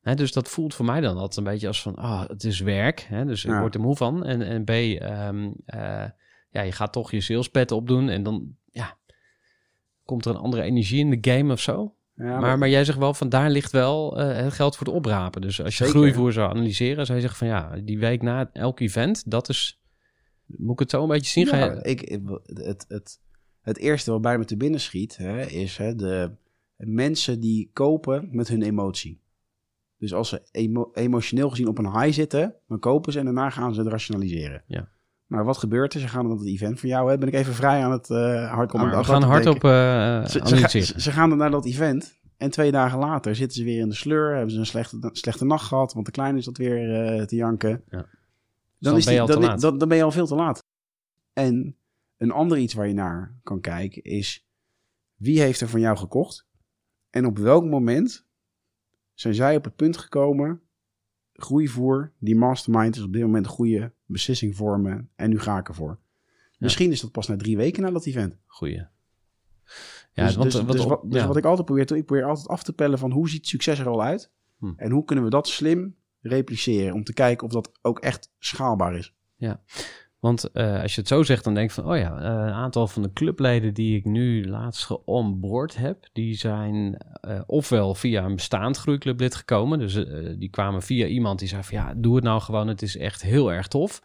[0.00, 2.60] Hè, dus dat voelt voor mij dan altijd een beetje als van ah, het is
[2.60, 3.00] werk.
[3.00, 4.24] Hè, dus ik word er moe van.
[4.24, 6.04] En, en B, ehm, eh,
[6.50, 8.08] ja, je gaat toch je salespad opdoen.
[8.08, 8.96] En dan ja,
[10.04, 11.94] komt er een andere energie in de game of zo.
[12.14, 15.40] Ja, maar, maar jij zegt wel van daar ligt wel het geld voor het oprapen.
[15.40, 16.00] Dus als je Zeker.
[16.00, 19.80] groeivoer zou analyseren, zou je zeggen van ja, die week na elk event, dat is.
[20.56, 21.46] Moet ik het zo een beetje zien?
[21.46, 23.20] Ga Ja, je- ik, het, het,
[23.60, 26.30] het eerste wat bij me te binnen schiet, hè, is hè, de
[26.76, 29.20] mensen die kopen met hun emotie.
[29.98, 33.50] Dus als ze emo- emotioneel gezien op een high zitten, dan kopen ze en daarna
[33.50, 34.62] gaan ze het rationaliseren.
[34.66, 34.88] Ja.
[35.26, 36.00] Maar wat gebeurt er?
[36.00, 37.10] Ze gaan naar het event van jou.
[37.10, 37.18] Hè?
[37.18, 39.22] Ben ik even vrij aan het uh, hard Kom maar, we gaan
[39.64, 40.86] uh, ze, ze, analyseren.
[40.86, 42.16] ze, ze gaan dan naar dat event.
[42.36, 44.32] En twee dagen later zitten ze weer in de sleur.
[44.34, 45.92] Hebben ze een slechte, slechte nacht gehad.
[45.92, 47.82] Want de kleine is dat weer uh, te janken.
[47.90, 48.06] Ja.
[48.78, 49.60] Dan, dan is ben je die, al te dan, laat.
[49.60, 50.64] Dan, dan ben je al veel te laat.
[51.32, 51.76] En
[52.16, 54.46] een ander iets waar je naar kan kijken is...
[55.16, 56.46] Wie heeft er van jou gekocht?
[57.10, 58.26] En op welk moment
[59.14, 60.62] zijn zij op het punt gekomen...
[61.32, 65.10] Groeivoer, die mastermind is op dit moment een goede beslissing vormen.
[65.16, 65.98] En nu ga ik ervoor.
[66.58, 68.36] Misschien is dat pas na drie weken na dat event.
[68.46, 68.86] Goeie.
[70.12, 71.26] Ja, dus, want, dus, wat, dus, wat, dus ja.
[71.26, 73.46] wat ik altijd probeer te doen, ik probeer altijd af te pellen van hoe ziet
[73.46, 74.30] succes er al uit?
[74.58, 74.72] Hm.
[74.76, 78.96] En hoe kunnen we dat slim repliceren om te kijken of dat ook echt schaalbaar
[78.96, 79.14] is.
[80.20, 82.52] Want eh, als je het zo zegt, dan denk ik van, oh ja, eh, een
[82.52, 88.24] aantal van de clubleden die ik nu laatst geonboard heb, die zijn eh, ofwel via
[88.24, 89.78] een bestaand groeiclublid gekomen.
[89.78, 89.94] Dus
[90.38, 93.22] die kwamen via iemand die zei van, ja, doe het nou gewoon, het is echt
[93.22, 94.02] heel erg tof.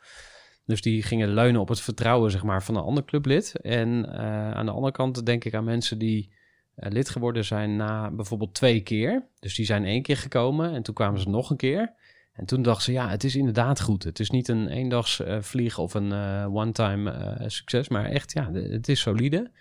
[0.65, 3.61] Dus die gingen leunen op het vertrouwen, zeg maar, van een ander clublid.
[3.61, 4.07] En
[4.55, 6.33] aan de andere kant denk ik aan mensen die
[6.75, 9.27] lid geworden zijn na bijvoorbeeld twee keer.
[9.39, 11.93] Dus die zijn één keer gekomen en toen kwamen ze nog een keer.
[12.33, 14.03] En toen dachten ze, ja, het is inderdaad goed.
[14.03, 18.31] Het is niet een eendags eh, vlieg of een eh, one-time eh, succes, maar echt,
[18.33, 19.51] ja, het is solide.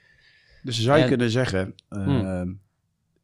[0.62, 2.42] Dus zou je En- kunnen zeggen, uh,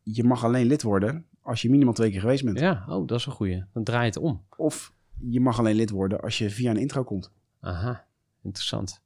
[0.03, 2.59] je mag alleen lid worden als je minimaal twee keer geweest bent.
[2.59, 3.65] Ja, oh, dat is een goeie.
[3.73, 4.45] Dan draai je het om.
[4.57, 7.33] Of je mag alleen lid worden als je via een intro komt.
[7.61, 8.07] Aha,
[8.43, 9.03] interessant.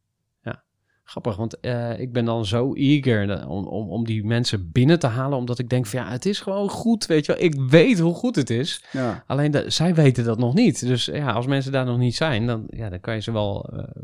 [1.12, 5.06] Grappig, want eh, ik ben dan zo eager om, om, om die mensen binnen te
[5.06, 7.42] halen, omdat ik denk van ja, het is gewoon goed, weet je wel.
[7.42, 9.24] Ik weet hoe goed het is, Ja.
[9.26, 10.86] alleen de, zij weten dat nog niet.
[10.86, 13.64] Dus ja, als mensen daar nog niet zijn, dan, ja, dan kan je ze wel...
[13.72, 14.02] eh,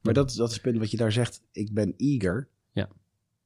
[0.00, 2.48] Maar dat, is- dat is het punt wat je daar zegt, ik ben eager.
[2.72, 2.88] Ja.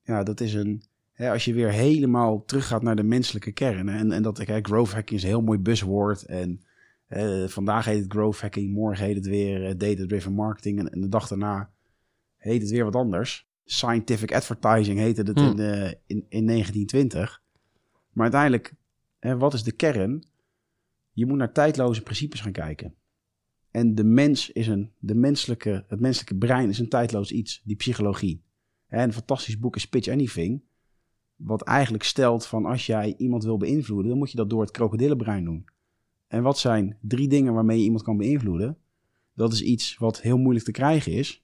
[0.03, 0.83] Ja, dat is een...
[1.13, 3.87] Hè, als je weer helemaal teruggaat naar de menselijke kern.
[3.89, 6.23] hè, En, en dat hè, growth hacking is een heel mooi buzzwoord.
[6.25, 6.61] En
[7.07, 10.79] eh, vandaag heet het growth hacking, morgen heet het weer data-driven marketing.
[10.79, 11.71] En, en de dag daarna
[12.45, 13.49] heet het weer wat anders.
[13.65, 15.49] Scientific advertising heette het Hmm.
[15.49, 17.43] in, de, in, in 1920.
[18.13, 18.75] Maar uiteindelijk,
[19.19, 20.25] hè, wat is de kern?
[21.13, 22.95] Je moet naar tijdloze principes gaan kijken.
[23.71, 27.77] En de mens is een, de menselijke, het menselijke brein is een tijdloos iets, die
[27.77, 28.43] psychologie.
[28.87, 30.63] Hè, een fantastisch boek is Pitch Anything.
[31.37, 34.71] Wat eigenlijk stelt van als jij iemand wil beïnvloeden, dan moet je dat door het
[34.71, 35.65] krokodillenbrein doen.
[36.27, 38.79] En wat zijn drie dingen waarmee je iemand kan beïnvloeden?
[39.35, 41.44] Dat is iets wat heel moeilijk te krijgen is,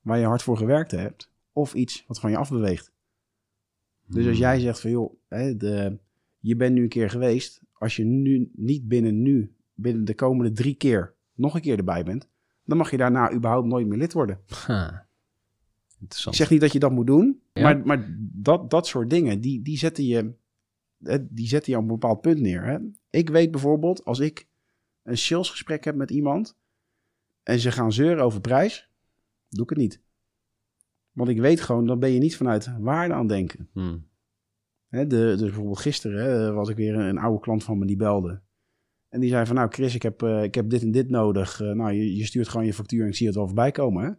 [0.00, 2.92] waar je hard voor gewerkt hebt, of iets wat van je afbeweegt.
[4.06, 5.98] Dus als jij zegt van joh, hè, de,
[6.38, 10.52] je bent nu een keer geweest, als je nu niet binnen nu, binnen de komende
[10.52, 12.28] drie keer nog een keer erbij bent,
[12.64, 14.40] dan mag je daarna überhaupt nooit meer lid worden.
[16.00, 17.62] Ik zeg niet dat je dat moet doen, Ja.
[17.62, 20.32] maar, maar dat, dat soort dingen, die, die, zetten je,
[21.02, 22.64] hè, die zetten je op een bepaald punt neer.
[22.64, 22.78] Hè?
[23.10, 24.46] Ik weet bijvoorbeeld, als ik
[25.02, 26.56] een salesgesprek heb met iemand
[27.42, 28.89] en ze gaan zeuren over prijs,
[29.50, 30.02] doe ik het niet.
[31.12, 33.68] Want ik weet gewoon, dan ben je niet vanuit waarde aan het denken.
[33.72, 34.08] Hmm.
[34.88, 37.86] Hè, de, dus bijvoorbeeld gisteren hè, was ik weer een, een oude klant van me
[37.86, 38.42] die belde.
[39.08, 41.60] En die zei van, nou Chris, ik heb, eh, ik heb dit en dit nodig.
[41.60, 44.04] Eh, nou, je, je stuurt gewoon je factuur en ik zie het wel voorbij komen.
[44.04, 44.10] Hè?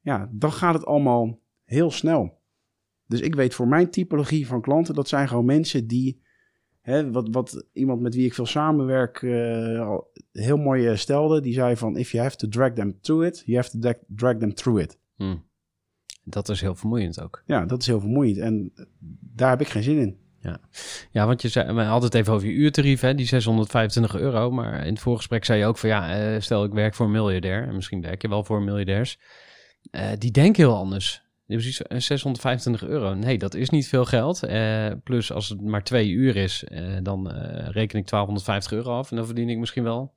[0.00, 2.40] Ja, dan gaat het allemaal heel snel.
[3.06, 6.22] Dus ik weet voor mijn typologie van klanten, dat zijn gewoon mensen die,
[6.86, 9.96] hè, wat, wat iemand met wie ik veel samenwerk eh,
[10.32, 11.40] heel mooi eh, stelde.
[11.40, 14.38] Die zei van, if you have to drag them through it, you have to drag-
[14.38, 14.98] them through it.
[15.16, 15.44] Hmm.
[16.24, 17.42] Dat is heel vermoeiend ook.
[17.46, 18.38] Ja, dat is heel vermoeiend.
[18.38, 18.72] En
[19.20, 20.18] daar heb ik geen zin in.
[21.10, 24.50] Ja, want je zei, we hadden het even over je uurtarief, hè, die 625 euro.
[24.50, 27.12] Maar in het voorgesprek zei je ook van ja, eh, stel ik werk voor een
[27.12, 27.68] miljardair.
[27.68, 29.18] En misschien werk je wel voor miljardairs.
[29.90, 31.25] Eh, die denken heel anders.
[31.46, 33.14] Zoiets van, eh, 625 euro.
[33.14, 34.42] Nee, dat is niet veel geld.
[34.42, 37.28] Eh, plus als het maar twee uur is, eh, dan
[37.70, 39.10] reken ik 1250 euro af.
[39.10, 40.14] En dan verdien ik misschien wel,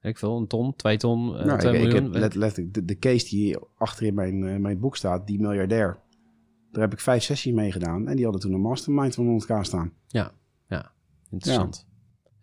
[0.00, 2.12] ik veel, een ton, twee ton, Nou, twee ik, ik miljoen.
[2.12, 5.98] heb let- letterlijk de, de case die achter in mijn, mijn boek staat, die miljardair.
[6.70, 8.08] Daar heb ik vijf sessies mee gedaan.
[8.08, 9.92] En die hadden toen een mastermind van 100k staan.
[11.30, 11.86] Interessant.
[11.88, 11.93] Ja,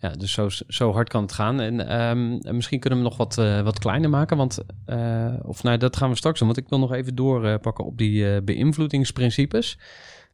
[0.09, 1.59] dus zo, zo hard kan het gaan.
[1.59, 4.37] En ehm, en misschien kunnen we nog wat, eh, wat kleiner maken.
[4.37, 6.47] Want, eh, of nou, dat gaan we straks doen.
[6.47, 9.77] Want ik wil nog even doorpakken op die eh, beïnvloedingsprincipes.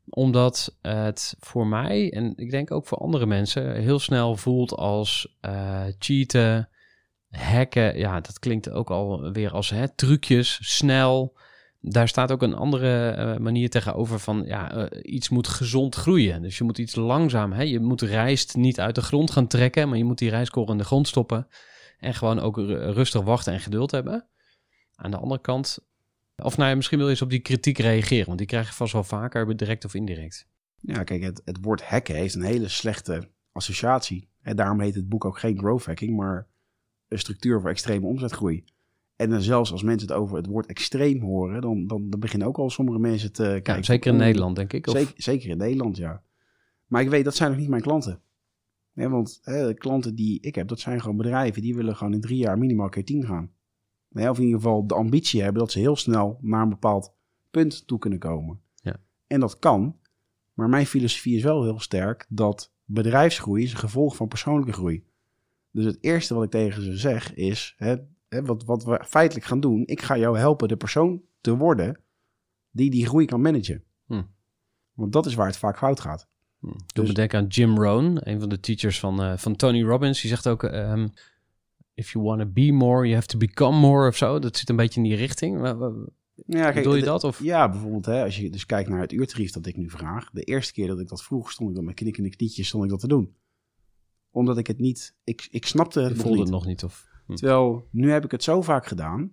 [0.10, 5.38] Omdat het voor mij, en ik denk ook voor andere mensen, heel snel voelt als
[6.00, 6.70] cheaten,
[7.30, 7.98] hacken.
[7.98, 11.38] Ja, dat klinkt ook alweer als hè, trucjes, snel.
[11.90, 16.42] Daar staat ook een andere eh, manier tegenover van ja, eh, iets moet gezond groeien.
[16.42, 17.62] Dus je moet iets langzaam, hè?
[17.62, 20.78] je moet rijst niet uit de grond gaan trekken, maar je moet die rijstkorrel in
[20.78, 21.48] de grond stoppen.
[22.00, 24.28] En gewoon ook ru- rustig wachten en geduld hebben.
[24.96, 25.80] Aan de andere kant,
[26.36, 28.94] of nou misschien wil je eens op die kritiek reageren, want die krijg je vast
[28.94, 30.48] wel vaker, direct of indirect.
[30.82, 34.30] Ja, kijk, het, het woord hacken heeft een hele slechte associatie.
[34.42, 36.48] En daarom heet het boek ook geen growth hacking, maar
[37.08, 38.64] een structuur voor extreme omzetgroei.
[39.18, 42.48] En dan zelfs als mensen het over het woord extreem horen, dan, dan, dan beginnen
[42.48, 43.76] ook al sommige mensen te kijken.
[43.76, 44.88] Ja, zeker in "Oeh, Nederland, denk ik.
[44.88, 46.24] Of, Zeker, zeker in Nederland, ja.
[46.88, 48.22] Maar ik weet, dat zijn nog niet mijn klanten.
[48.94, 52.14] Nee, want hè, de klanten die ik heb, dat zijn gewoon bedrijven die willen gewoon
[52.14, 53.52] in drie jaar minimaal keer tien gaan.
[54.10, 57.14] Nee, of in ieder geval de ambitie hebben dat ze heel snel naar een bepaald
[57.52, 58.60] punt toe kunnen komen.
[58.76, 58.96] Ja.
[59.28, 59.96] En dat kan,
[60.54, 65.06] maar mijn filosofie is wel heel sterk dat bedrijfsgroei is een gevolg van persoonlijke groei.
[65.72, 67.96] Dus het eerste wat ik tegen ze zeg is, hè,
[68.28, 72.00] hè, wat, wat we feitelijk gaan doen, ik ga jou helpen de persoon te worden
[72.72, 73.84] die die groei kan managen.
[74.06, 74.24] Hm.
[74.94, 76.28] Want dat is waar het vaak fout gaat.
[76.60, 76.68] Hm.
[76.68, 79.84] Doe Dus- me denken aan Jim Rohn, een van de teachers van, eh, van Tony
[79.84, 80.22] Robbins.
[80.22, 81.08] Die zegt ook, ehm,
[81.94, 84.40] if you want to be more, you have to become more of zo.
[84.40, 85.62] Dat zit een beetje in die richting.
[86.46, 87.24] Ja, kijk, Bedoel je dat?
[87.24, 87.44] Of?
[87.44, 90.30] Ja, bijvoorbeeld hè, als je dus kijkt naar het uurtarief dat ik nu vraag.
[90.32, 92.90] De eerste keer dat ik dat vroeg, stond ik dan met knikkende knietjes stond ik
[92.90, 93.36] dat te doen.
[94.32, 96.44] Omdat ik het niet, ik, ik snapte het nog voelde niet.
[96.46, 96.84] het nog niet?
[96.84, 97.08] Of?
[97.28, 97.36] Hm.
[97.36, 99.32] Terwijl, nu heb ik het zo vaak gedaan.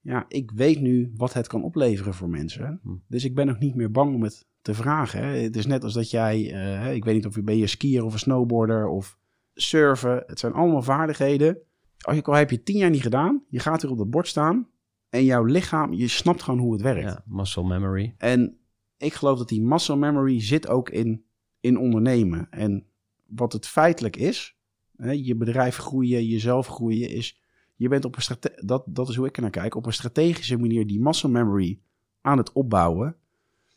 [0.00, 2.80] Ja, ik weet nu wat het kan opleveren voor mensen.
[2.82, 2.88] Hm.
[3.06, 5.22] Dus ik ben ook niet meer bang om het te vragen.
[5.22, 5.36] Hè.
[5.36, 8.04] Het is net als dat jij, eh, ik weet niet of je ben je skier
[8.04, 9.18] of een snowboarder of
[9.54, 10.22] surfen.
[10.26, 11.58] Het zijn allemaal vaardigheden.
[12.00, 14.28] Als je al heb je tien jaar niet gedaan, je gaat weer op het bord
[14.28, 14.68] staan
[15.08, 17.02] en jouw lichaam, je snapt gewoon hoe het werkt.
[17.02, 18.14] Ja, muscle memory.
[18.18, 18.58] En
[18.96, 21.24] ik geloof dat die muscle memory zit ook in,
[21.60, 22.50] in ondernemen.
[22.50, 22.86] En
[23.26, 24.57] wat het feitelijk is,
[24.98, 27.42] hè, je bedrijf groeien, jezelf groeien, is
[27.76, 29.92] je bent op een strate- dat, dat is hoe ik er naar kijk, op een
[29.92, 31.80] strategische manier die muscle memory
[32.20, 33.16] aan het opbouwen,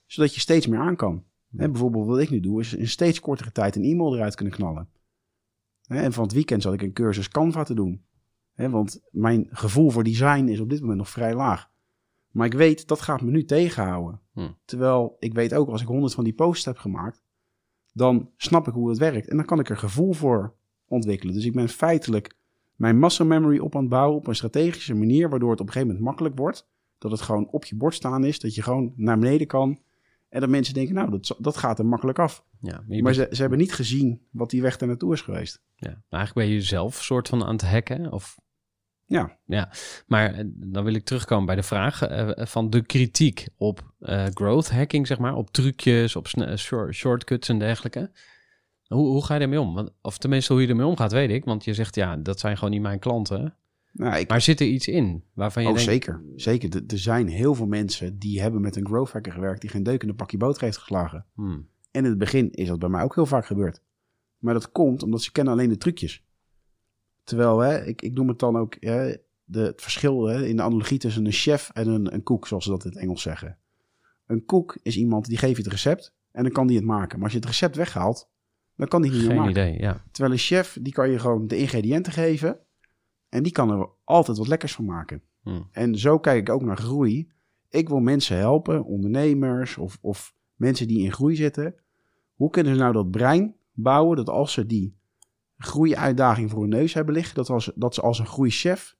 [0.05, 1.23] zodat je steeds meer aan kan.
[1.55, 4.53] Hè, bijvoorbeeld wat ik nu doe, is in steeds kortere tijd een e-mail eruit kunnen
[4.53, 4.89] knallen.
[5.87, 8.03] Hè, en van het weekend zal ik een cursus Canva te doen.
[8.53, 11.69] Hè, want mijn gevoel voor design is op dit moment nog vrij laag.
[12.31, 14.19] Maar ik weet, dat gaat me nu tegenhouden.
[14.33, 14.49] Hm.
[14.65, 17.23] Terwijl ik weet ook, als ik honderd van die posts heb gemaakt,
[17.93, 19.27] dan snap ik hoe het werkt.
[19.27, 20.55] En dan kan ik er gevoel voor
[20.91, 21.33] ontwikkelen.
[21.33, 22.35] Dus ik ben feitelijk
[22.75, 25.71] mijn muscle memory op aan het bouwen op een strategische manier, waardoor het op een
[25.73, 26.69] gegeven moment makkelijk wordt.
[26.97, 29.79] Dat het gewoon op je bord staan is, dat je gewoon naar beneden kan.
[30.29, 32.43] En dat mensen denken, nou, dat, dat gaat er makkelijk af.
[32.61, 35.61] Ja, maar ze, ze hebben niet gezien wat die weg daar naartoe is geweest.
[35.75, 35.89] ja.
[36.09, 38.11] Maar eigenlijk ben je zelf soort van aan het hacken.
[38.11, 38.39] Of,
[39.05, 39.71] Ja, ja.
[40.07, 44.25] Maar eh, dan wil ik terugkomen bij de vraag eh, van de kritiek op eh,
[44.33, 45.35] growth hacking, zeg maar.
[45.35, 46.27] Op trucjes, op
[46.57, 48.11] short- shortcuts en dergelijke.
[48.93, 49.73] Hoe, hoe ga je daarmee om?
[49.73, 51.45] Want, of tenminste, hoe je ermee omgaat, weet ik.
[51.45, 53.55] Want je zegt, ja, dat zijn gewoon niet mijn klanten.
[53.91, 55.89] nou, ik, Maar zit er iets in waarvan je oh, denkt...
[55.91, 56.21] zeker.
[56.35, 56.75] Zeker.
[56.75, 59.83] Er- Er zijn heel veel mensen die hebben met een growth hacker gewerkt die geen
[59.83, 61.25] deuk in een pakje boter heeft geslagen.
[61.33, 63.81] hmm, En in het begin is dat bij mij ook heel vaak gebeurd.
[64.37, 66.23] Maar dat komt omdat ze kennen alleen de trucjes.
[67.23, 70.61] Terwijl, hè, ik, ik noem het dan ook hè, de, het verschil hè, in de
[70.61, 73.57] analogie tussen een chef en een, een koek, zoals ze dat in het Engels zeggen.
[74.25, 77.15] Een koek is iemand die geeft je het recept en dan kan die het maken.
[77.15, 78.29] Maar als je het recept weghaalt,
[78.81, 79.51] dan kan die niet meer geen maken.
[79.51, 80.03] idee, ja.
[80.11, 82.59] Terwijl een chef, die kan je gewoon de ingrediënten geven
[83.29, 85.21] en die kan er altijd wat lekkers van maken.
[85.41, 85.67] Hmm.
[85.71, 87.31] En zo kijk ik ook naar groei.
[87.69, 91.75] Ik wil mensen helpen, ondernemers of, of mensen die in groei zitten.
[92.33, 94.97] Hoe kunnen ze nou dat brein bouwen dat als ze die
[95.57, 98.97] groeiuitdaging voor hun neus hebben liggen, dat, als, dat ze als een groeichef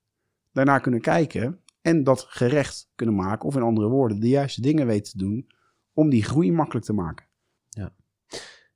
[0.52, 4.88] daarnaar kunnen kijken en dat gerecht kunnen maken, of in andere woorden, de juiste dingen
[4.88, 5.48] weten te doen
[5.94, 7.30] om die groei makkelijk te maken.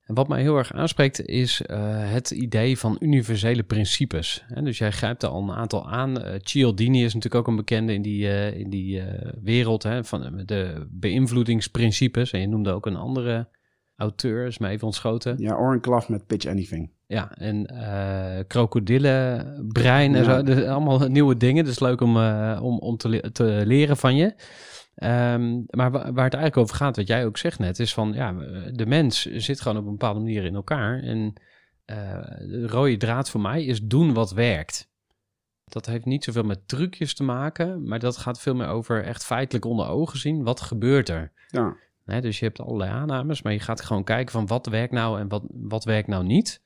[0.06, 1.78] En wat mij heel erg aanspreekt is eh,
[2.12, 4.43] het idee van universele principes.
[4.53, 6.22] Hè, dus jij grijpt er al een aantal aan.
[6.22, 9.01] Eh, Cialdini is natuurlijk ook een bekende in die, eh, in die
[9.41, 12.32] wereld hè, van de beïnvloedingsprincipes.
[12.32, 13.47] En je noemde ook een andere
[13.95, 15.36] auteur, is mij even ontschoten.
[15.39, 16.91] Ja, Oren Klaff met Pitch Anything.
[17.08, 17.66] Ja, en
[18.47, 20.36] krokodillenbrein en Ja.
[20.38, 20.43] zo.
[20.43, 21.66] Dus allemaal nieuwe dingen.
[21.66, 22.18] Dus leuk om,
[22.62, 24.34] om, om te, le- te leren van je.
[24.96, 28.14] Ehm, maar wa- waar het eigenlijk over gaat, wat jij ook zegt net, is van
[28.14, 28.32] ja,
[28.72, 31.00] de mens zit gewoon op een bepaalde manier in elkaar.
[31.00, 31.34] En
[31.86, 34.93] eh, de rode draad voor mij is doen wat werkt.
[35.66, 39.26] Dat heeft niet zoveel met trucjes te maken, maar dat gaat veel meer over echt
[39.26, 40.43] feitelijk onder ogen zien.
[40.43, 41.32] Wat gebeurt er?
[42.06, 45.20] Ja, dus je hebt allerlei aannames, maar je gaat gewoon kijken van wat werkt nou
[45.20, 46.64] en wat, wat werkt nou niet.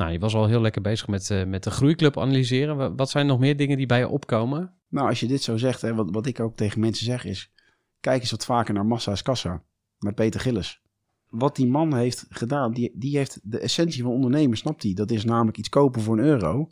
[0.00, 2.76] Nou, je was al heel lekker bezig met, eh, met de groeiclub analyseren.
[2.76, 4.74] Wa- Wat zijn nog meer dingen die bij je opkomen?
[4.88, 7.52] nou als je dit zo zegt, hè, wat, wat ik ook tegen mensen zeg is...
[8.00, 9.62] Kijk eens wat vaker naar Massa's Kassa
[9.98, 10.82] met Peter Gillis.
[11.28, 14.94] Wat die man heeft gedaan, die, die heeft de essentie van ondernemen, snapt hij.
[14.94, 16.70] Dat is namelijk iets kopen voor een euro.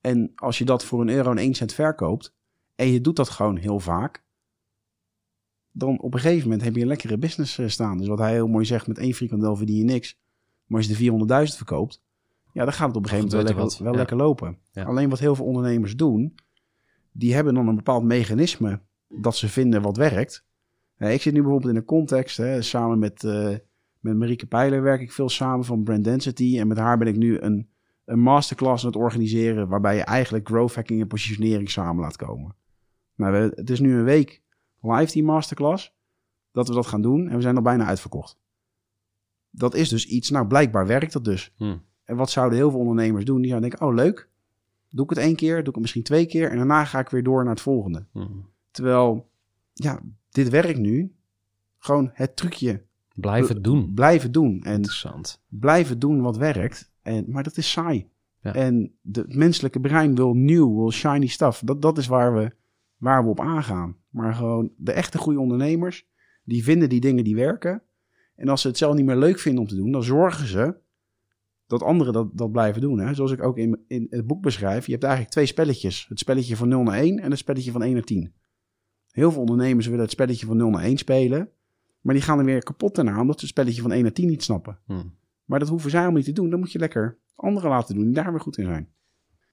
[0.00, 2.34] En als je dat voor een euro en één cent verkoopt...
[2.74, 4.24] en je doet dat gewoon heel vaak...
[5.72, 7.98] dan op een gegeven moment heb je een lekkere business eh, staan.
[7.98, 10.18] Dus wat hij heel mooi zegt, met één frikandel verdien je niks.
[10.66, 12.02] Maar als je de 400.000 verkoopt...
[12.56, 13.98] ja, dan gaat het op een gegeven moment wel, er lekker, wel ja.
[13.98, 14.58] lekker lopen.
[14.72, 14.84] Ja.
[14.84, 16.34] Alleen wat heel veel ondernemers doen...
[17.12, 18.80] die hebben dan een bepaald mechanisme...
[19.08, 20.44] dat ze vinden wat werkt.
[20.96, 22.36] Eh, ik zit nu bijvoorbeeld in een context...
[22.36, 23.54] Hè, samen met, eh,
[24.00, 26.58] met Marieke Pijler werk ik veel samen van Brand Density...
[26.58, 27.68] en met haar ben ik nu een,
[28.04, 29.68] een masterclass aan het organiseren...
[29.68, 32.54] waarbij je eigenlijk growth hacking en positionering samen laat komen.
[33.14, 34.42] Nou, we- het is nu een week
[34.80, 35.94] live die masterclass...
[36.52, 38.38] dat we dat gaan doen en we zijn al bijna uitverkocht.
[39.50, 40.30] Dat is dus iets...
[40.30, 41.52] Nou, blijkbaar werkt dat dus.
[41.56, 41.76] Hm.
[42.06, 43.40] En wat zouden heel veel ondernemers doen?
[43.40, 44.28] Die zouden denken, oh leuk,
[44.90, 46.50] doe ik het één keer, doe ik het misschien twee keer...
[46.50, 48.06] en daarna ga ik weer door naar het volgende.
[48.12, 48.26] Hm.
[48.70, 49.28] Terwijl,
[49.72, 50.00] ja,
[50.30, 51.14] dit werkt nu.
[51.78, 52.82] Gewoon het trucje
[53.14, 53.94] Blijf het doen.
[53.94, 54.60] blijven doen.
[54.62, 55.42] En Interessant.
[55.48, 56.90] blijven doen wat werkt.
[57.02, 58.08] En, maar dat is saai.
[58.40, 58.54] Ja.
[58.54, 61.62] En de, het menselijke brein wil nieuw, wil shiny stuff.
[61.64, 62.52] Dat, dat is waar we,
[62.96, 63.96] waar we op aangaan.
[64.08, 66.06] Maar gewoon de echte goede ondernemers,
[66.44, 67.82] die vinden die dingen die werken.
[68.36, 70.74] En als ze het zelf niet meer leuk vinden om te doen, dan zorgen ze
[71.66, 72.98] dat anderen dat, dat blijven doen.
[72.98, 73.14] Hè?
[73.14, 74.86] Zoals ik ook in, in het boek beschrijf.
[74.86, 76.06] Je hebt eigenlijk twee spelletjes.
[76.08, 78.32] Het spelletje van 0 naar 1 en het spelletje van 1 naar 10.
[79.10, 81.50] Heel veel ondernemers willen het spelletje van 0 naar 1 spelen.
[82.00, 84.28] Maar die gaan er weer kapot daarna, omdat ze het spelletje van 1 naar 10
[84.28, 84.78] niet snappen.
[84.86, 85.04] Hm.
[85.44, 86.50] Maar dat hoeven zij allemaal niet te doen.
[86.50, 88.88] Dan moet je lekker anderen laten doen die daar weer goed in zijn.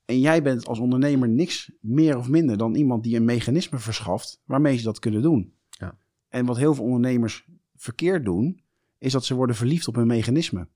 [0.05, 4.41] En jij bent als ondernemer niks meer of minder dan iemand die een mechanisme verschaft
[4.45, 5.53] waarmee ze dat kunnen doen.
[5.69, 5.97] Ja.
[6.27, 8.61] En wat heel veel ondernemers verkeerd doen,
[8.97, 10.67] is dat ze worden verliefd op hun mechanisme.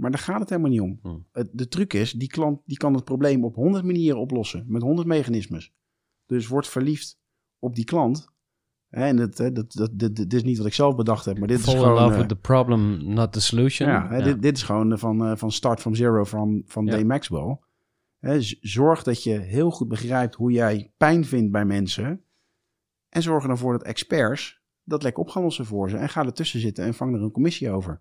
[0.00, 0.98] Maar daar gaat het helemaal niet om.
[1.02, 1.18] Hm.
[1.32, 4.82] Het, de truc is, die klant die kan het probleem op 100 manieren oplossen, met
[4.82, 5.72] 100 mechanismes.
[6.26, 7.18] Dus word verliefd
[7.58, 8.28] op die klant.
[8.88, 11.60] En dat, dat, dat, dit, dit is niet wat ik zelf bedacht heb, maar dit
[11.60, 12.02] Fall is in gewoon...
[12.02, 13.88] love eh, with the problem, not the solution.
[13.88, 16.90] ja, Dit, dit is gewoon eh, van, eh, van Start from Zero van, van Ja.
[16.90, 17.58] Dave Maxwell.
[18.60, 22.24] Zorg dat je heel goed begrijpt hoe jij pijn vindt bij mensen.
[23.08, 25.96] En zorg er dan voor dat experts dat lekker op gaan lossen voor ze.
[25.96, 28.00] En ga ertussen zitten en vang er een commissie over.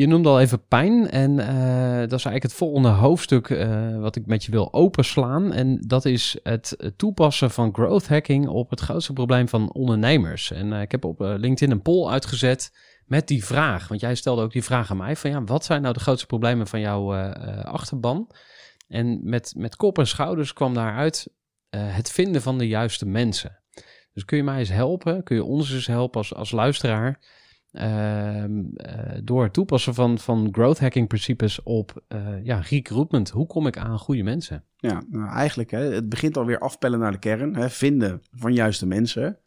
[0.00, 4.16] Je noemde al even pijn en eh, dat is eigenlijk het volgende hoofdstuk eh, wat
[4.16, 5.52] ik met je wil openslaan.
[5.52, 10.50] En dat is het toepassen van growth hacking op het grootste probleem van ondernemers.
[10.50, 12.72] En eh, ik heb op LinkedIn een poll uitgezet
[13.06, 13.88] met die vraag.
[13.88, 16.26] Want jij stelde ook die vraag aan mij van ja, wat zijn nou de grootste
[16.26, 17.14] problemen van jouw
[17.62, 18.30] achterban?
[18.88, 21.28] En met, met kop en schouders kwam daaruit
[21.70, 23.60] het vinden van de juiste mensen.
[24.12, 25.22] Dus kun je mij eens helpen?
[25.22, 27.18] Kun je ons eens helpen als, als luisteraar?
[27.72, 33.30] Ehm, eh, door het toepassen van, van growth hacking principes op eh, ja, recruitment.
[33.30, 34.64] Hoe kom ik aan goede mensen?
[34.76, 37.54] Ja, nou, eigenlijk, hè, het begint alweer afpellen naar de kern.
[37.54, 39.38] Hè, vinden van juiste mensen.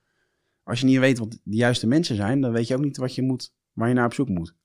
[0.64, 3.16] Als je niet weet wat de juiste mensen zijn, dan weet je ook niet wat
[3.16, 4.56] je moet, waar je naar op zoek moet.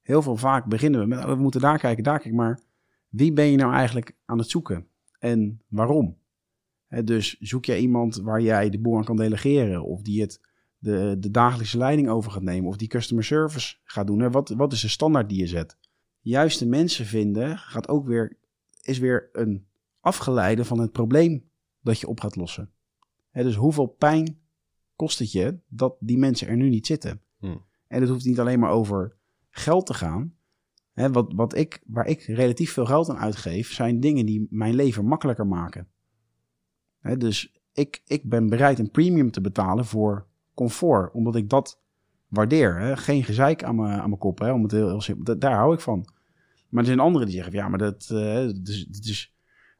[0.00, 2.36] Heel veel vaak beginnen we met, oh, we moeten daar kijken, daar kijken.
[2.36, 2.60] Maar
[3.08, 4.86] wie ben je nou eigenlijk aan het zoeken?
[5.18, 6.19] En waarom?
[6.90, 9.84] Dus zoek jij iemand waar jij de boel aan kan delegeren?
[9.84, 10.40] Of die het
[10.78, 12.68] de, de dagelijkse leiding over gaat nemen?
[12.68, 14.20] Of die customer service gaat doen?
[14.20, 14.30] Hè?
[14.30, 15.78] Wat, wat is de standaard die je zet?
[16.20, 18.38] Juiste mensen vinden gaat ook weer,
[18.82, 19.66] is weer een
[20.00, 22.70] afgeleide van het probleem dat je op gaat lossen.
[23.30, 24.38] Hè, dus hoeveel pijn
[24.96, 27.20] kost het je dat die mensen er nu niet zitten?
[27.38, 27.64] Hmm.
[27.86, 29.16] En het hoeft niet alleen maar over
[29.50, 30.34] geld te gaan.
[30.92, 34.74] Hè, wat, wat ik, waar ik relatief veel geld aan uitgeef, zijn dingen die mijn
[34.74, 35.88] leven makkelijker maken.
[37.18, 41.80] Dus ik, ik ben bereid een premium te betalen voor comfort, omdat ik dat
[42.28, 42.96] waardeer.
[42.96, 45.24] Geen gezeik aan mijn, aan mijn kop, hè, het heel, simpel.
[45.24, 46.08] Da- daar hou ik van.
[46.68, 48.10] Maar er zijn anderen die zeggen, ja, maar dat,
[48.64, 49.34] is, dat is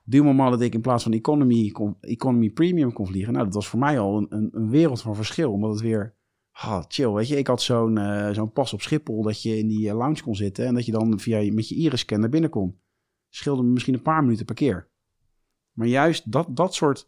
[0.05, 3.69] Die moment dat ik in plaats van economy, economy premium kon vliegen, nou, dat was
[3.69, 5.53] voor mij al een, een, wereld van verschil.
[5.53, 6.15] Omdat het weer,
[6.89, 7.37] chill, weet je.
[7.37, 10.37] Ik had zo'n eh, zo'n pas op Schiphol dat je in die eh, lounge kon
[10.37, 12.79] zitten en dat je dan via met je iris-scan naar binnen kon.
[13.29, 14.90] Scheelde me misschien een paar minuten per keer.
[15.81, 17.07] Maar juist dat, dat soort,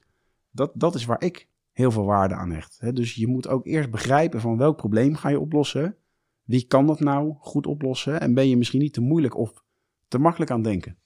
[0.51, 2.95] dat, dat is waar ik heel veel waarde aan hecht.
[2.97, 5.97] Dus je moet ook eerst begrijpen van welk probleem ga je oplossen.
[6.43, 8.21] Wie kan dat nou goed oplossen?
[8.21, 9.65] En ben je misschien niet te moeilijk of
[10.09, 10.97] te makkelijk aan denken?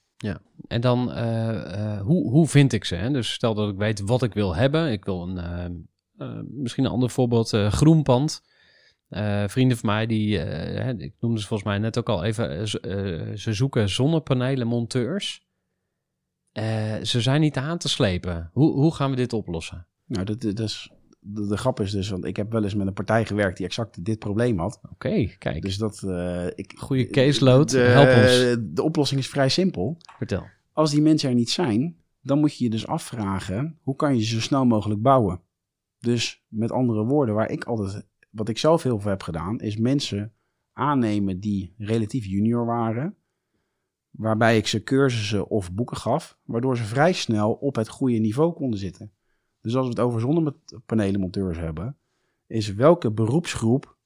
[0.69, 2.95] En dan, eh, eh, hoe, hoe vind ik ze?
[2.95, 3.11] Hè?
[3.11, 4.93] Dus stel dat ik weet wat ik wil hebben.
[4.93, 5.39] Ik wil een,
[6.17, 8.43] eh, misschien een ander voorbeeld, groenpand.
[9.47, 10.39] Vrienden van mij, die,
[10.99, 12.69] ik noemde ze volgens mij net ook al even,
[13.39, 15.46] ze zoeken zonnepanelenmonteurs.
[16.57, 18.51] Eh, ze zijn niet aan te slepen.
[18.53, 19.87] Hoe, hoe gaan we dit oplossen?
[20.07, 22.87] Nou, dat, dat is, de, de grap is dus, want ik heb wel eens met
[22.87, 24.81] een partij gewerkt die exact dit probleem had.
[24.93, 26.03] Oké, kijk, Dus dat...
[26.03, 27.71] eh ik, goede caseload.
[27.71, 28.57] de, Help ons.
[28.75, 29.97] De oplossing is vrij simpel.
[30.17, 30.47] Vertel.
[30.73, 34.23] Als die mensen er niet zijn, dan moet je je dus afvragen, hoe kan je
[34.23, 35.41] ze zo snel mogelijk bouwen?
[35.99, 39.77] Dus met andere woorden, waar ik altijd, wat ik zelf heel veel heb gedaan, is
[39.77, 40.33] mensen
[40.73, 43.17] aannemen die relatief junior waren,
[44.17, 48.53] waarbij ik ze cursussen of boeken gaf, waardoor ze vrij snel op het goede niveau
[48.53, 49.13] konden zitten.
[49.61, 51.97] Dus als we het over zonnepanelenmonteurs hebben,
[52.47, 53.97] is welke beroepsgroep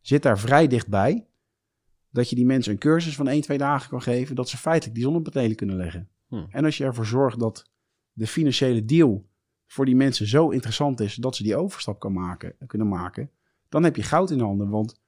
[0.00, 1.26] zit daar vrij dichtbij,
[2.10, 4.94] dat je die mensen een cursus van 1, 2 dagen kan geven, dat ze feitelijk
[4.94, 6.08] die zonnepanelen kunnen leggen.
[6.28, 6.44] Hm.
[6.50, 7.70] En als je ervoor zorgt dat
[8.12, 9.28] de financiële deal
[9.66, 13.30] voor die mensen zo interessant is dat ze die overstap kan maken, kunnen maken,
[13.68, 14.68] dan heb je goud in handen.
[14.68, 15.00] Want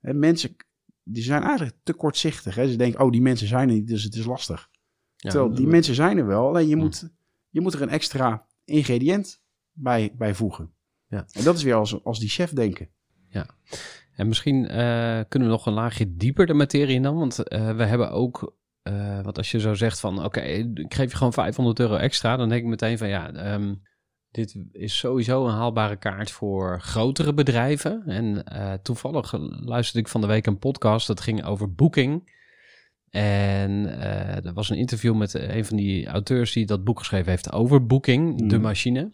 [0.00, 0.56] hè, mensen
[1.04, 2.54] die zijn eigenlijk te kortzichtig.
[2.54, 2.70] Hè?
[2.70, 4.68] Ze denken, oh, die mensen zijn er niet, dus het is lastig.
[5.16, 7.10] Ja, Terwijl die mensen zijn er wel, alleen je, moet,
[7.48, 9.42] je moet er een extra ingrediënt
[9.72, 10.72] bij, bij voegen.
[11.06, 11.26] Ja.
[11.32, 12.88] En dat is weer als, als die chef denken.
[14.12, 17.18] En misschien eh, kunnen we nog een laagje dieper de materie in dan.
[17.18, 20.24] Want eh, we hebben ook, eh wat als je zo zegt van...
[20.24, 22.36] oké, ik geef je gewoon 500 euro extra...
[22.36, 23.74] dan denk ik meteen van ja, ehm,
[24.32, 28.02] dit is sowieso een haalbare kaart voor grotere bedrijven.
[28.06, 29.32] En eh, toevallig
[29.64, 31.06] luisterde ik van de week een podcast...
[31.06, 32.40] dat ging over boeking...
[33.10, 37.30] En eh, er was een interview met een van die auteurs die dat boek geschreven
[37.30, 38.60] heeft over Booking, de Mhm.
[38.60, 39.12] machine.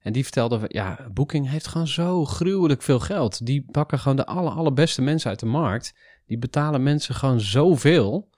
[0.00, 3.46] En die vertelde, van, ja, Booking heeft gewoon zo gruwelijk veel geld.
[3.46, 5.94] Die pakken gewoon de aller, allerbeste mensen uit de markt.
[6.26, 8.28] Die betalen mensen gewoon zoveel.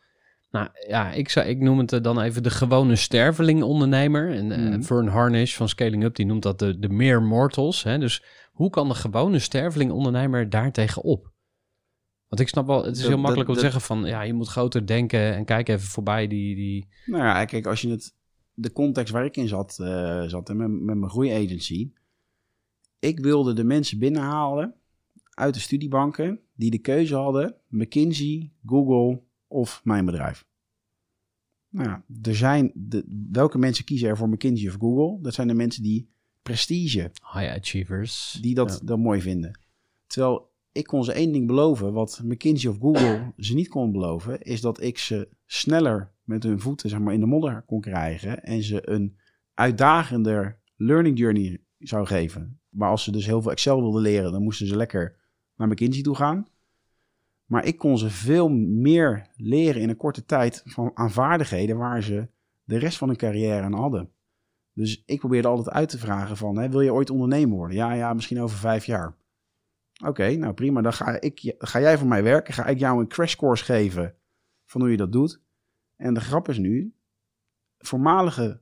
[0.56, 4.30] Nou ja, ik, zou, ik noem het eh, dan even de gewone sterveling-ondernemer.
[4.32, 4.84] En.
[4.84, 7.82] Vern Harnish van Scaling Up, die noemt dat de, de mere mortals.
[7.82, 7.98] Hè?
[7.98, 11.32] Dus hoe kan de gewone sterveling-ondernemer daar tegenop?
[12.28, 14.08] Want ik snap wel, het is Dat- heel makkelijk dat- om te dat- zeggen van...
[14.10, 16.54] ja, je moet groter denken en kijk even voorbij die...
[16.54, 18.14] die Nou ja, kijk, als je het,
[18.54, 21.90] de context waar ik in zat, eh, zat en met, met mijn groeiagency.
[22.98, 24.74] Ik wilde de mensen binnenhalen
[25.30, 30.45] uit de studiebanken die de keuze hadden: McKinsey, Google of mijn bedrijf.
[31.76, 35.22] Nou ja, er zijn de, welke mensen kiezen er voor McKinsey of Google?
[35.22, 36.08] Dat zijn de mensen die
[36.42, 38.38] prestige, high achievers...
[38.40, 39.58] die dat, dat mooi vinden.
[40.06, 44.42] Terwijl ik kon ze één ding beloven, wat McKinsey of Google ze niet kon beloven,
[44.42, 48.42] is dat ik ze sneller met hun voeten zeg maar, in de modder kon krijgen
[48.42, 49.16] en ze een
[49.54, 52.60] uitdagender learning journey zou geven.
[52.68, 55.16] Maar als ze dus heel veel Excel wilden leren, dan moesten ze lekker
[55.56, 56.46] naar McKinsey toe gaan.
[57.46, 62.02] Maar ik kon ze veel meer leren in een korte tijd van, aan vaardigheden waar
[62.02, 62.28] ze
[62.64, 64.10] de rest van hun carrière aan hadden.
[64.72, 67.76] Dus ik probeerde altijd uit te vragen van, hè, wil je ooit ondernemer worden?
[67.76, 69.16] Ja, ja, misschien over vijf jaar.
[70.04, 70.80] Oké, nou prima.
[70.82, 72.54] Dan ga, ik, ga jij voor mij werken.
[72.54, 74.14] Ga ik jou een crashcourse geven
[74.64, 75.40] van hoe je dat doet.
[75.96, 76.94] En de grap is nu,
[77.78, 78.60] voormalige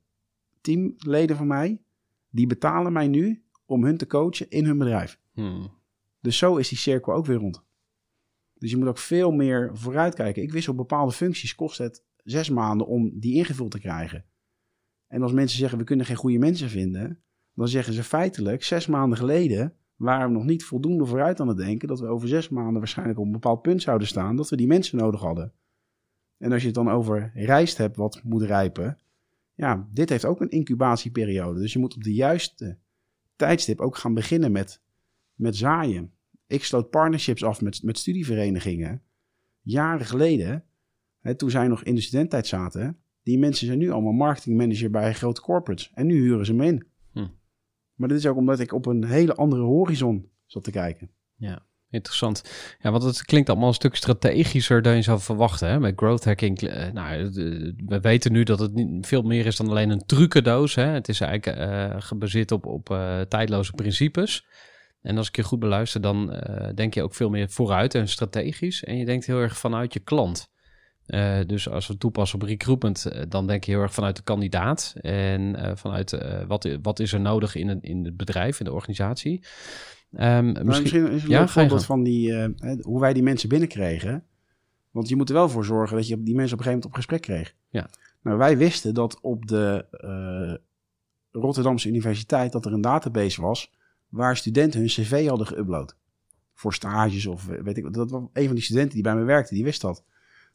[0.60, 1.82] teamleden van mij,
[2.30, 5.18] die betalen mij nu om hun te coachen in hun bedrijf.
[5.32, 5.70] Hmm.
[6.20, 7.64] Dus zo is die cirkel ook weer rond.
[8.64, 10.42] Dus je moet ook veel meer vooruitkijken.
[10.42, 14.24] Ik wist op bepaalde functies kost het zes maanden om die ingevuld te krijgen.
[15.06, 17.22] En als mensen zeggen we kunnen geen goede mensen vinden,
[17.54, 21.56] dan zeggen ze feitelijk zes maanden geleden waren we nog niet voldoende vooruit aan het
[21.56, 24.56] denken dat we over zes maanden waarschijnlijk op een bepaald punt zouden staan dat we
[24.56, 25.52] die mensen nodig hadden.
[26.38, 28.98] En als je het dan over rijst hebt wat moet rijpen,
[29.54, 31.60] ja, dit heeft ook een incubatieperiode.
[31.60, 32.78] Dus je moet op de juiste
[33.36, 34.82] tijdstip ook gaan beginnen met,
[35.34, 36.13] met zaaien.
[36.54, 39.02] Ik sloot partnerships af met, met studieverenigingen.
[39.62, 40.64] Jaren geleden,
[41.20, 42.98] hè, toen zij nog in de studententijd zaten.
[43.22, 45.90] Die mensen zijn nu allemaal marketingmanager bij grote corporates.
[45.94, 46.86] En nu huren ze me in.
[47.12, 47.26] Hm.
[47.94, 51.10] Maar dat is ook omdat ik op een hele andere horizon zat te kijken.
[51.94, 52.42] Interessant.
[52.80, 55.68] Ja, want het klinkt allemaal een stuk strategischer dan je zou verwachten.
[55.68, 55.80] Hè?
[55.80, 57.30] Met growth hacking, eh, nou, eh,
[57.86, 60.74] we weten nu dat het niet veel meer is dan alleen een trucendoos.
[60.74, 60.84] Hè?
[60.84, 62.86] Het is eigenlijk eh, gebaseerd op, op
[63.28, 64.46] tijdloze principes.
[65.04, 68.08] En als ik je goed beluister, dan eh, denk je ook veel meer vooruit en
[68.08, 68.84] strategisch.
[68.84, 70.50] En je denkt heel erg vanuit je klant.
[71.06, 74.22] Eh, dus als we toepassen op recruitment, eh, dan denk je heel erg vanuit de
[74.22, 78.72] kandidaat en vanuit wat, wat is er nodig in, een, in het bedrijf, in de
[78.72, 79.44] organisatie.
[80.12, 82.32] Ehm, misschien, misschien is een Ja, ga je voorbeeld van die,
[82.80, 84.24] hoe wij die mensen binnenkregen.
[84.90, 86.84] Want je moet er wel voor zorgen dat je die mensen op een gegeven moment
[86.84, 87.54] op gesprek kreeg.
[87.68, 87.90] Ja.
[88.22, 89.86] Nou, wij wisten dat op de
[91.30, 93.70] Rotterdamse Universiteit dat er een database was
[94.14, 95.96] waar studenten hun cv hadden geüpload.
[96.54, 97.94] Voor stages of eh, weet ik wat.
[97.94, 100.04] Dat was een van die studenten die bij me werkte, die wist dat.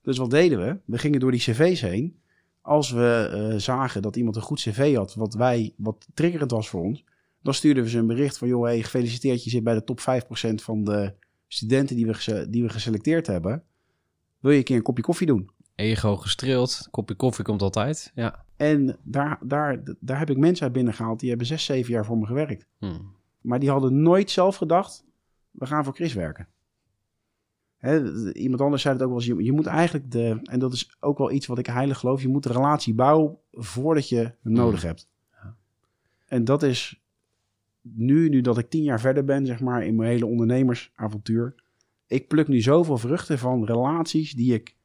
[0.01, 0.78] Dus wat deden we?
[0.86, 2.20] We gingen door die cv's heen.
[2.62, 6.70] Als we eh, zagen dat iemand een goed cv had, wat wij, wat triggerend was
[6.70, 7.03] voor ons,
[7.41, 9.99] dan stuurden we ze een bericht van, joh, hey, gefeliciteerd, je zit bij de top
[9.99, 10.03] 5%
[10.55, 11.14] van de
[11.47, 13.64] studenten die we, die we geselecteerd hebben.
[14.39, 15.49] Wil je een keer een kopje koffie doen?
[15.80, 18.12] ego gestreeld, kopje koffie komt altijd.
[18.16, 18.45] Ja.
[18.57, 22.18] En daar, daar, daar heb ik mensen uit binnengehaald, die hebben zes, zeven jaar voor
[22.18, 22.66] me gewerkt.
[22.80, 22.99] Hm.
[23.42, 25.06] Maar die hadden nooit zelf gedacht,
[25.52, 26.48] we gaan voor Chris werken.
[28.34, 30.98] Iemand anders zei het ook wel eens, je, je moet eigenlijk de, en dat is
[31.00, 34.54] ook wel iets wat ik heilig geloof, je moet de relatie bouwen voordat je hem
[34.54, 35.08] nodig hebt.
[36.26, 37.02] En dat is
[37.82, 41.56] nu, nu dat ik tien jaar verder ben, zeg maar, in mijn hele ondernemersavontuur.
[42.08, 44.76] Ik pluk nu zoveel vruchten van relaties die ik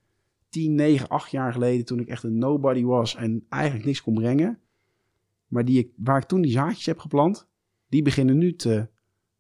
[0.49, 4.15] 10, 9, 8 jaar geleden, toen ik echt een nobody was en eigenlijk niks kon
[4.15, 4.59] brengen.
[5.47, 7.49] Maar die ik, waar ik toen die zaadjes heb geplant,
[7.95, 8.89] die beginnen nu te,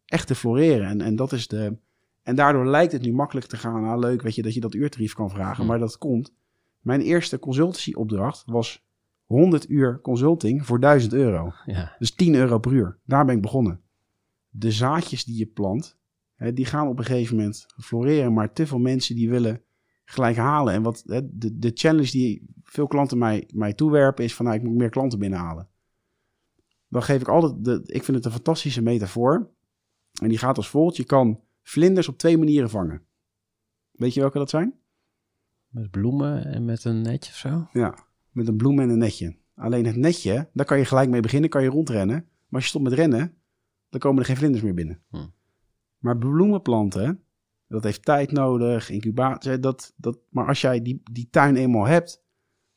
[0.04, 0.88] echt te floreren.
[0.88, 1.76] En, en dat is de.
[2.22, 3.82] En daardoor lijkt het nu makkelijk te gaan.
[3.82, 5.62] Nou, leuk, weet je, dat je dat uurtarief kan vragen.
[5.62, 5.68] Hm.
[5.68, 6.32] Maar dat komt.
[6.80, 8.86] Mijn eerste consultancyopdracht was
[9.24, 11.52] 100 uur consulting voor 1000 euro.
[11.66, 11.96] ja.
[11.98, 12.98] Dus 10 euro per uur.
[13.04, 13.80] Daar ben ik begonnen.
[14.50, 15.96] De zaadjes die je plant,
[16.34, 18.32] hè, die gaan op een gegeven moment floreren.
[18.32, 19.62] Maar te veel mensen die willen
[20.04, 20.74] gelijk halen.
[20.74, 24.56] En wat hè, de, de challenge die veel klanten mij, mij toewerpen is van nou,
[24.56, 25.68] ik moet meer klanten binnenhalen.
[26.94, 29.50] Dan geef ik altijd, de, ik vind het een fantastische metafoor.
[30.22, 30.96] En die gaat als volgt.
[30.96, 33.02] Je kan vlinders op twee manieren vangen.
[33.90, 34.74] Weet je welke dat zijn?
[35.68, 37.68] Met bloemen en met een netje of zo.
[37.72, 37.98] Ja,
[38.30, 39.36] met een bloem en een netje.
[39.54, 42.16] Alleen het netje, daar kan je gelijk mee beginnen, kan je rondrennen.
[42.16, 43.34] Maar als je stopt met rennen,
[43.88, 45.02] dan komen er geen vlinders meer binnen.
[45.08, 45.26] Hm.
[45.98, 47.22] Maar bloemenplanten,
[47.68, 49.58] dat heeft tijd nodig, incubatie.
[49.58, 52.22] Dat, dat, maar als jij die, die tuin eenmaal hebt,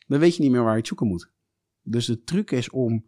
[0.08, 1.32] dan weet je niet meer waar je het zoeken moet.
[1.82, 3.06] Dus de truc is om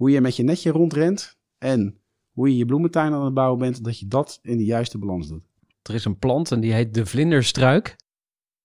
[0.00, 3.84] hoe je met je netje rondrent en hoe je je bloementuin aan het bouwen bent,
[3.84, 5.42] dat je dat in de juiste balans doet.
[5.82, 7.96] Er is een plant en die heet de vlinderstruik.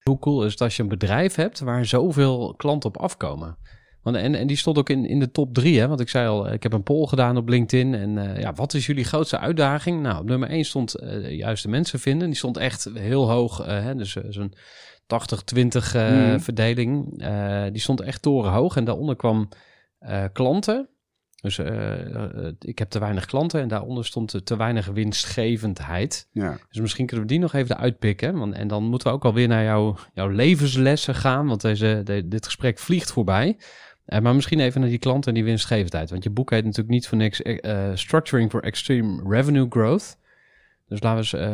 [0.03, 3.57] Hoe cool is het als je een bedrijf hebt waar zoveel klanten op afkomen?
[4.01, 5.88] Want, en, en die stond ook in, in de top drie, hè?
[5.88, 7.93] Want ik zei al, ik heb een poll gedaan op LinkedIn.
[7.93, 10.01] En eh, ja, wat is jullie grootste uitdaging?
[10.01, 12.27] Nou, op nummer één stond eh, de juiste mensen vinden.
[12.27, 13.95] Die stond echt heel hoog, eh, hè?
[13.95, 16.39] dus eh, zo'n 80-20 eh, Mhm.
[16.39, 17.21] verdeling.
[17.21, 18.75] Eh, die stond echt torenhoog.
[18.75, 19.49] En daaronder kwam
[19.99, 20.89] eh, klanten.
[21.46, 26.28] Dus eh, eh, ik heb te weinig klanten en daaronder stond te weinig winstgevendheid.
[26.32, 28.38] Ja, Dus misschien kunnen we die nog even uitpikken.
[28.38, 31.48] Want, en dan moeten we ook alweer naar jouw, jouw levenslessen gaan.
[31.48, 33.58] Want deze, de- dit gesprek vliegt voorbij.
[34.06, 36.10] Eh, maar misschien even naar die klant en die winstgevendheid.
[36.10, 37.41] Want je boek heet natuurlijk niet voor niks
[37.93, 40.18] Structuring for Extreme Revenue Growth.
[40.88, 41.46] Dus laten we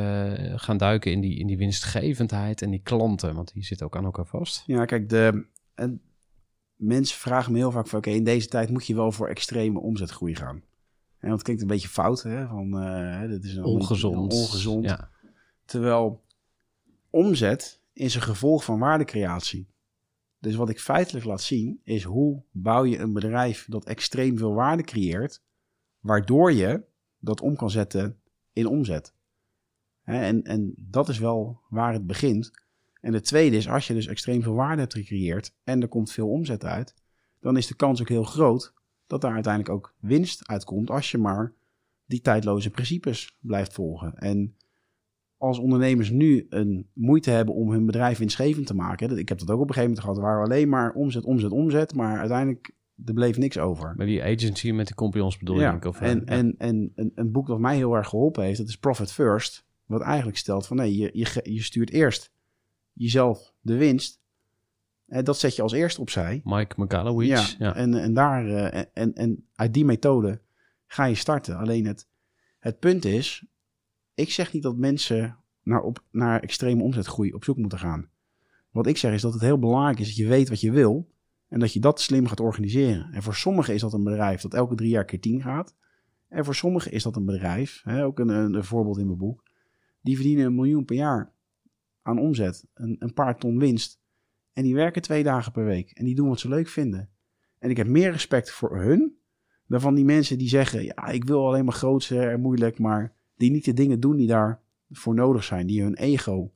[0.51, 3.35] eens gaan duiken in die, in die winstgevendheid en die klanten.
[3.35, 4.63] Want die zitten ook aan elkaar vast.
[4.65, 5.45] Ja, kijk, de,
[6.81, 7.99] mensen vragen me heel vaak van...
[7.99, 10.63] oké, in deze tijd moet je wel voor extreme omzetgroei gaan.
[11.17, 12.47] En dat klinkt een beetje fout, hè?
[12.47, 14.33] Van, eh, dit is een Ongezond.
[14.33, 14.85] ongezond.
[14.85, 15.09] Ja.
[15.65, 16.23] Terwijl
[17.09, 19.69] omzet is een gevolg van waardecreatie.
[20.39, 24.53] Dus wat ik feitelijk laat zien, is hoe bouw je een bedrijf dat extreem veel
[24.53, 25.41] waarde creëert...
[25.99, 26.83] waardoor je
[27.19, 28.21] dat om kan zetten
[28.53, 29.13] in omzet.
[30.03, 32.51] En, en dat is wel waar het begint...
[33.01, 36.11] En de tweede is, als je dus extreem veel waarde hebt gecreëerd en er komt
[36.11, 36.93] veel omzet uit,
[37.39, 38.73] dan is de kans ook heel groot
[39.07, 41.53] dat daar uiteindelijk ook winst uitkomt als je maar
[42.05, 44.13] die tijdloze principes blijft volgen.
[44.15, 44.55] En
[45.37, 49.49] als ondernemers nu een moeite hebben om hun bedrijf winstgevend te maken, ik heb dat
[49.49, 52.71] ook op een gegeven moment gehad, waar we alleen maar omzet, omzet, omzet, maar uiteindelijk
[53.05, 53.93] er bleef niks over.
[53.97, 56.25] Met die agency met die compagnons bedoel Ja, ik, Of, eh, en, ja.
[56.25, 59.65] en, en een, een boek dat mij heel erg geholpen heeft, dat is Profit First.
[59.85, 62.31] Wat eigenlijk stelt van nee, je, je, je stuurt eerst
[62.93, 64.19] jezelf de winst.
[65.07, 66.41] En dat zet je als eerste opzij.
[66.43, 67.27] Mike McAllowich.
[67.27, 67.75] Ja, Ja.
[67.75, 70.41] En, en, daar, eh, en, en uit die methode
[70.85, 71.57] ga je starten.
[71.57, 72.07] Alleen het,
[72.59, 73.45] het punt is,
[74.13, 78.09] ik zeg niet dat mensen naar, op, naar extreme omzetgroei op zoek moeten gaan.
[78.71, 81.09] Wat ik zeg is dat het heel belangrijk is dat je weet wat je wil
[81.47, 83.13] en dat je dat slim gaat organiseren.
[83.13, 85.75] En voor sommigen is dat een bedrijf dat elke drie jaar keer tien gaat.
[86.27, 89.43] En voor sommigen is dat een bedrijf, hè, ook een, een voorbeeld in mijn boek,
[90.01, 91.33] die verdienen een miljoen per jaar
[92.01, 93.99] aan omzet, een, een paar ton winst.
[94.53, 97.09] En die werken twee dagen per week en die doen wat ze leuk vinden.
[97.57, 99.19] En ik heb meer respect voor hun
[99.67, 103.13] dan van die mensen die zeggen: Ja, ik wil alleen maar grootser en moeilijk, maar
[103.35, 106.51] die niet de dingen doen die daarvoor nodig zijn, die hun ego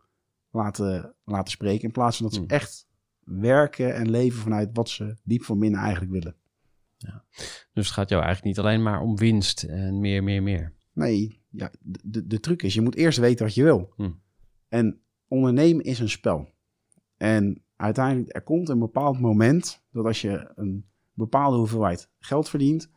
[0.50, 2.50] laten, laten spreken, in plaats van dat ze Hmm.
[2.50, 2.88] echt
[3.20, 6.36] werken en leven vanuit wat ze diep van binnen eigenlijk willen.
[7.74, 10.74] Dus het gaat jou eigenlijk niet alleen maar om winst en meer, meer, meer.
[10.94, 13.94] Nee, ja, de, de, de truc is, je moet eerst weten wat je wil.
[13.96, 14.12] Hm.
[14.68, 16.50] En ondernemen is een spel.
[17.18, 22.90] En uiteindelijk, er komt een bepaald moment dat als je een bepaalde hoeveelheid geld verdient,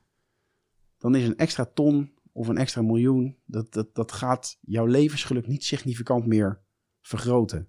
[0.99, 5.47] dan is een extra ton of een extra miljoen, dat, dat, dat gaat jouw levensgeluk
[5.47, 6.61] niet significant meer
[7.01, 7.69] vergroten.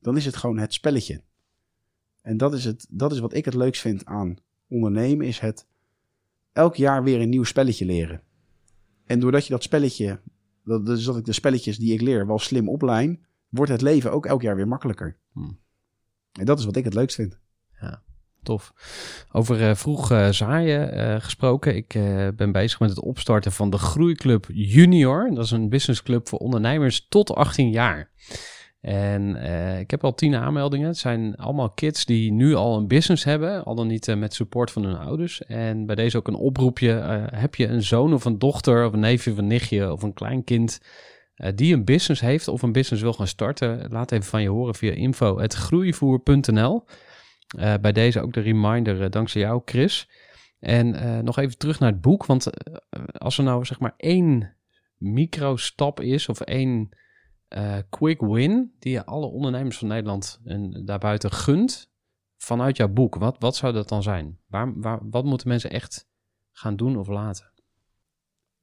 [0.00, 1.22] Dan is het gewoon het spelletje.
[2.22, 4.36] En dat is, het, dat is wat ik het leukst vind aan
[4.68, 5.66] ondernemen, is het
[6.52, 8.22] elk jaar weer een nieuw spelletje leren.
[9.04, 10.20] En doordat je dat spelletje,
[10.64, 13.24] dat, dus dat ik de spelletjes die ik leer wel slim oplijn,
[13.54, 15.18] wordt het leven ook elk jaar weer makkelijker.
[15.32, 15.60] Hmm.
[16.32, 17.42] En dat is wat ik het leukst vind.
[18.44, 18.72] Tof.
[19.32, 21.76] Over eh, vroeg eh, zaaien eh, gesproken.
[21.76, 21.98] Ik
[22.36, 25.30] ben bezig met het opstarten van de Groeiclub Junior.
[25.34, 28.10] Dat is een businessclub voor ondernemers tot 18 jaar.
[28.80, 29.36] En
[29.80, 30.86] ik heb al 10 aanmeldingen.
[30.86, 34.70] Het zijn allemaal kids die nu al een business hebben, al dan niet met support
[34.70, 35.42] van hun ouders.
[35.42, 36.88] En bij deze ook een oproepje.
[37.34, 40.12] heb je een zoon of een dochter of een neefje of een nichtje of een
[40.12, 40.80] kleinkind
[41.34, 43.90] eh, die een business heeft of een business wil gaan starten?
[43.90, 46.84] Laat even van je horen via info.groeivoer.nl.
[47.58, 50.08] Eh, bij deze ook de reminder eh, dankzij jou, Chris.
[50.58, 52.26] En nog even terug naar het boek.
[52.26, 52.50] Want
[53.12, 54.56] als er nou zeg maar één
[54.96, 56.88] micro-stap is of één
[57.88, 61.92] quick win die je alle ondernemers van Nederland en daarbuiten gunt
[62.36, 64.38] vanuit jouw boek, wat, wat zou dat dan zijn?
[64.46, 66.08] Waar, wat moeten mensen echt
[66.52, 67.53] gaan doen of laten?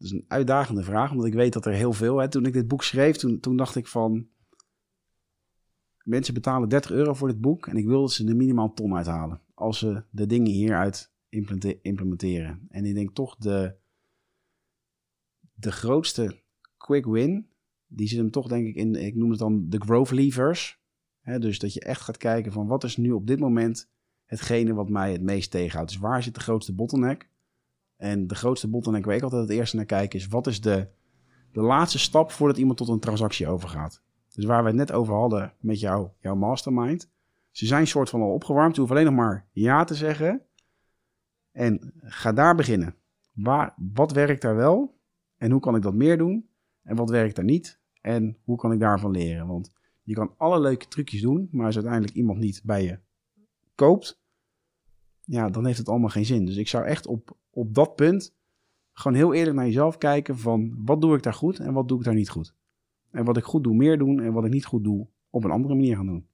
[0.01, 2.17] Dat is een uitdagende vraag, omdat ik weet dat er heel veel...
[2.17, 4.27] Hè, toen ik dit boek schreef, toen, toen dacht ik van...
[6.03, 9.41] Mensen betalen 30 euro voor dit boek en ik wil ze er minimaal ton uithalen.
[9.53, 11.11] Als ze de dingen hieruit
[11.81, 12.67] implementeren.
[12.69, 13.75] En ik denk toch de,
[15.53, 16.41] de grootste
[16.77, 17.49] quick win,
[17.87, 20.79] die zit hem toch denk ik in, ik noem het dan de growth levers.
[21.23, 23.89] Dus dat je echt gaat kijken van wat is nu op dit moment
[24.25, 25.91] hetgene wat mij het meest tegenhoudt.
[25.91, 27.30] Dus waar zit de grootste bottleneck?
[28.01, 30.87] En de grootste bottleneck waar ik altijd het eerste naar kijk is wat is de,
[31.51, 34.01] de laatste stap voordat iemand tot een transactie overgaat.
[34.33, 37.09] Dus waar we het net over hadden met jou, jouw mastermind.
[37.51, 38.75] Ze zijn soort van al opgewarmd.
[38.75, 40.41] Je hoeft alleen nog maar ja te zeggen.
[41.51, 42.95] En ga daar beginnen.
[43.31, 44.99] Waar, wat werkt daar wel?
[45.37, 46.49] En hoe kan ik dat meer doen?
[46.83, 47.79] En wat werkt daar niet?
[48.01, 49.47] En hoe kan ik daarvan leren?
[49.47, 49.71] Want
[50.03, 52.99] je kan alle leuke trucjes doen, maar als uiteindelijk iemand niet bij je
[53.75, 54.20] koopt,
[55.31, 56.45] ja, dan heeft het allemaal geen zin.
[56.45, 58.33] Dus ik zou echt op, op dat punt
[58.93, 61.97] gewoon heel eerlijk naar jezelf kijken van wat doe ik daar goed en wat doe
[61.97, 62.53] ik daar niet goed.
[63.11, 65.51] En wat ik goed doe, meer doen en wat ik niet goed doe, op een
[65.51, 66.27] andere manier gaan doen.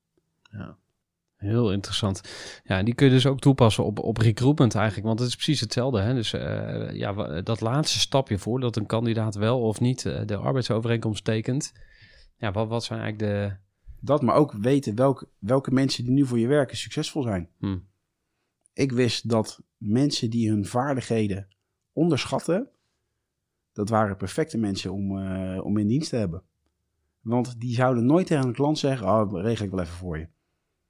[1.35, 2.21] Heel interessant.
[2.63, 5.59] Ja, die kun je dus ook toepassen op, op recruitment eigenlijk, want het is precies
[5.59, 5.99] hetzelfde.
[5.99, 6.13] Hè?
[6.13, 11.23] Dus eh, ja, dat laatste stapje voordat een kandidaat wel of niet eh, de arbeidsovereenkomst
[11.23, 11.73] tekent.
[12.37, 13.55] Ja, wat, wat zijn eigenlijk de...
[13.99, 17.49] Dat, maar ook weten welke, welke mensen die nu voor je werken succesvol zijn.
[17.59, 17.77] Hm.
[18.77, 21.47] Ik wist dat mensen die hun vaardigheden
[21.93, 22.69] onderschatten,
[23.73, 26.43] dat waren perfecte mensen om, eh, om in dienst te hebben.
[27.21, 30.27] Want die zouden nooit tegen een klant zeggen, oh, regel ik wel even voor je.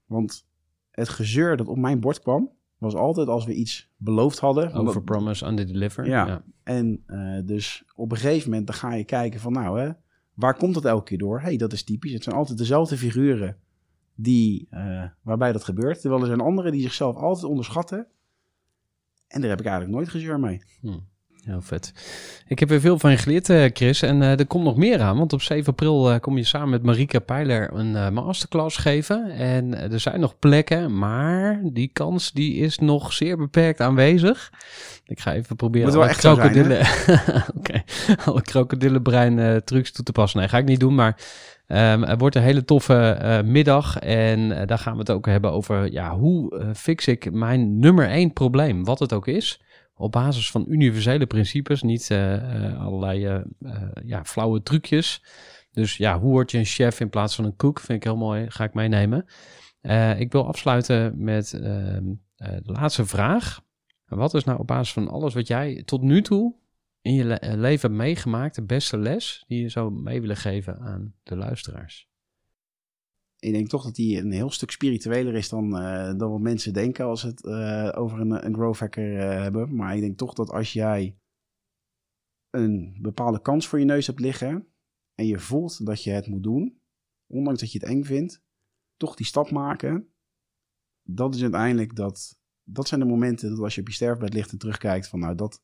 [0.05, 0.47] Want
[0.91, 4.63] het gezeur dat op mijn bord kwam, was altijd als we iets beloofd hadden.
[4.63, 6.05] want dat- Overpromise, underdeliver.
[6.05, 6.27] Ja.
[6.27, 6.43] ja.
[6.63, 9.91] En eh, dus op een gegeven moment dan ga je kijken van nou, hè,
[10.33, 11.41] waar komt dat elke keer door?
[11.41, 12.13] hey, dat is typisch.
[12.13, 13.57] Het zijn altijd dezelfde figuren
[14.19, 16.01] die, eh, waarbij dat gebeurt.
[16.01, 18.07] Terwijl er zijn anderen die zichzelf altijd onderschatten.
[19.27, 20.61] En daar heb ik eigenlijk nooit gezeur mee.
[21.43, 21.93] Heel vet.
[22.47, 24.01] Ik heb weer veel van je geleerd, eh, Chris.
[24.01, 25.17] En eh, er komt nog meer aan.
[25.17, 29.29] Want op 7 april kom je samen met Marika Pijler een masterclass geven.
[29.29, 34.51] En er zijn nog plekken, maar die kans die is nog zeer beperkt aanwezig.
[35.05, 36.87] Ik ga even proberen alle echt zo zijn, krokodillen,
[37.57, 37.83] Oké,
[38.25, 40.39] alle krokodillenbrein trucs toe te passen.
[40.39, 41.17] Nee, ga ik niet doen, maar
[41.67, 43.99] ehm, er wordt een hele toffe eh, middag.
[43.99, 47.79] En eh, daar gaan we het ook hebben over, ja, hoe eh, fix ik mijn
[47.79, 49.61] nummer één probleem, wat het ook is
[49.99, 52.11] op basis van universele principes, niet
[52.79, 53.43] allerlei
[54.05, 55.23] ja, flauwe trucjes.
[55.71, 57.79] Dus ja, hoe word je een chef in plaats van een koek?
[57.79, 59.25] Vind ik heel mooi, ga ik meenemen.
[60.17, 62.03] Ik wil afsluiten met ehm,
[62.37, 63.61] eh, de laatste vraag.
[64.05, 66.55] Wat is nou op basis van alles wat jij tot nu toe
[67.07, 71.13] in je eh, leven meegemaakt, de beste les die je zou mee willen geven aan
[71.23, 72.09] de luisteraars?
[73.39, 76.73] Ik denk toch dat die een heel stuk spiritueler is dan, eh, dan wat mensen
[76.73, 79.75] denken als het eh, over een, een growth hacker hebben.
[79.75, 81.17] Maar ik denk toch dat als jij
[82.49, 84.67] een bepaalde kans voor je neus hebt liggen
[85.15, 86.81] en je voelt dat je het moet doen,
[87.27, 88.43] ondanks dat je het eng vindt,
[88.97, 90.13] toch die stap maken.
[91.03, 94.51] Dat is uiteindelijk dat, dat zijn de momenten dat als je op je sterfbed ligt
[94.51, 95.63] en terugkijkt van nou dat,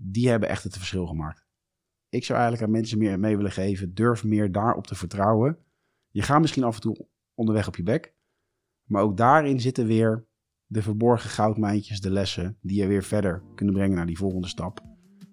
[0.00, 1.46] die hebben echt het verschil gemaakt.
[2.08, 5.58] Ik zou eigenlijk aan mensen meer mee willen geven, durf meer daarop te vertrouwen.
[6.10, 8.14] Je gaat misschien af en toe onderweg op je bek.
[8.84, 10.26] Maar ook daarin zitten weer
[10.66, 14.80] de verborgen goudmijntjes, de lessen, die je weer verder kunnen brengen naar die volgende stap.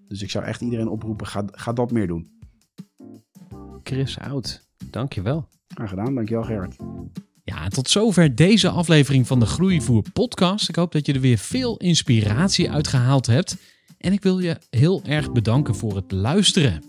[0.07, 2.33] Dus ik zou echt iedereen oproepen, ga, ga dat meer doen.
[3.83, 5.47] Chris Oud, dankjewel.
[5.67, 6.75] Graag gedaan, dankjewel Gerard.
[7.43, 10.69] Ja, tot zover deze aflevering van de Groeivoer podcast.
[10.69, 13.74] Ik hoop dat je er weer veel inspiratie uit gehaald hebt.
[14.05, 16.83] En ik wil je heel erg bedanken voor het luisteren.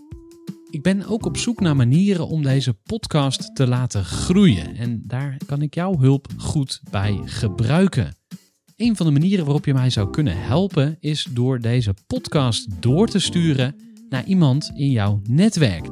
[0.69, 4.75] Ik ben ook op zoek naar manieren om deze podcast te laten groeien.
[4.75, 8.15] En daar kan ik jouw hulp goed bij gebruiken.
[8.75, 13.07] Een van de manieren waarop je mij zou kunnen helpen is door deze podcast door
[13.07, 13.75] te sturen
[14.09, 15.89] naar iemand in jouw netwerk.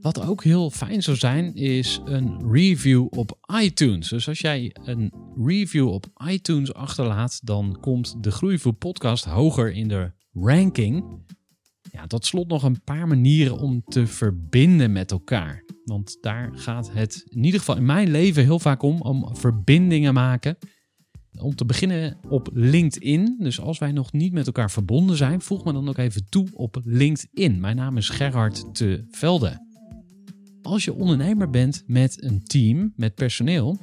[0.00, 4.08] Wat ook heel fijn zou zijn, is een review op iTunes.
[4.08, 5.12] Dus als jij een
[5.44, 11.04] review op iTunes achterlaat, dan komt de Groeivoer podcast hoger in de ranking.
[11.90, 15.64] Ja, tot slot nog een paar manieren om te verbinden met elkaar.
[15.84, 20.14] Want daar gaat het in ieder geval in mijn leven heel vaak om, om verbindingen
[20.14, 20.56] maken.
[21.38, 23.36] Om te beginnen op LinkedIn.
[23.38, 26.48] Dus als wij nog niet met elkaar verbonden zijn, voeg me dan ook even toe
[26.52, 27.60] op LinkedIn.
[27.60, 29.70] Mijn naam is Gerhard te Velde.
[30.62, 33.78] Als je ondernemer bent met een team, met personeel,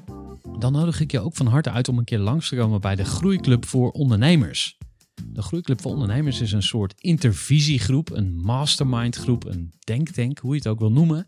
[0.59, 2.95] dan nodig ik je ook van harte uit om een keer langs te komen bij
[2.95, 4.78] de Groeiclub voor Ondernemers.
[5.27, 10.67] De Groeiclub voor Ondernemers is een soort intervisiegroep, een mastermindgroep, een denktank, hoe je het
[10.67, 11.27] ook wil noemen,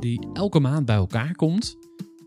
[0.00, 1.76] die elke maand bij elkaar komt.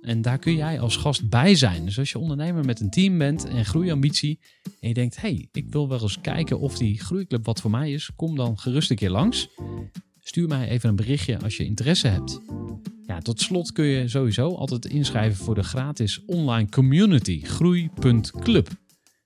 [0.02, 1.86] En daar kun jij als gast bij zijn.
[1.86, 4.40] Dus als je ondernemer met een team bent en groeiambitie
[4.80, 7.92] en je denkt, hey, ik wil wel eens kijken of die groeiclub wat voor mij
[7.92, 9.50] is, kom dan gerust een keer langs.
[10.20, 12.40] Stuur mij even een berichtje als je interesse hebt.
[13.06, 18.70] Ja, tot slot kun je sowieso altijd inschrijven voor de gratis online community groei.club.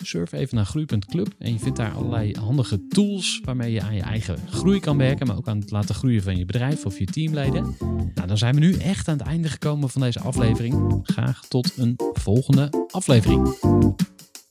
[0.06, 4.02] Surf even naar groei.club en je vindt daar allerlei handige tools waarmee je aan je
[4.02, 7.06] eigen groei kan werken, maar ook aan het laten groeien van je bedrijf of je
[7.06, 7.76] teamleden.
[8.16, 11.00] Nou, dan zijn we nu echt aan het einde gekomen van deze aflevering.
[11.04, 13.58] Graag tot een volgende aflevering.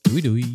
[0.01, 0.53] Doei doei.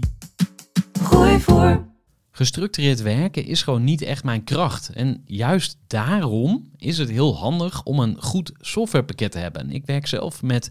[1.03, 1.87] Gooi voor.
[2.31, 4.89] Gestructureerd werken is gewoon niet echt mijn kracht.
[4.89, 9.71] En juist daarom is het heel handig om een goed softwarepakket te hebben.
[9.71, 10.71] Ik werk zelf met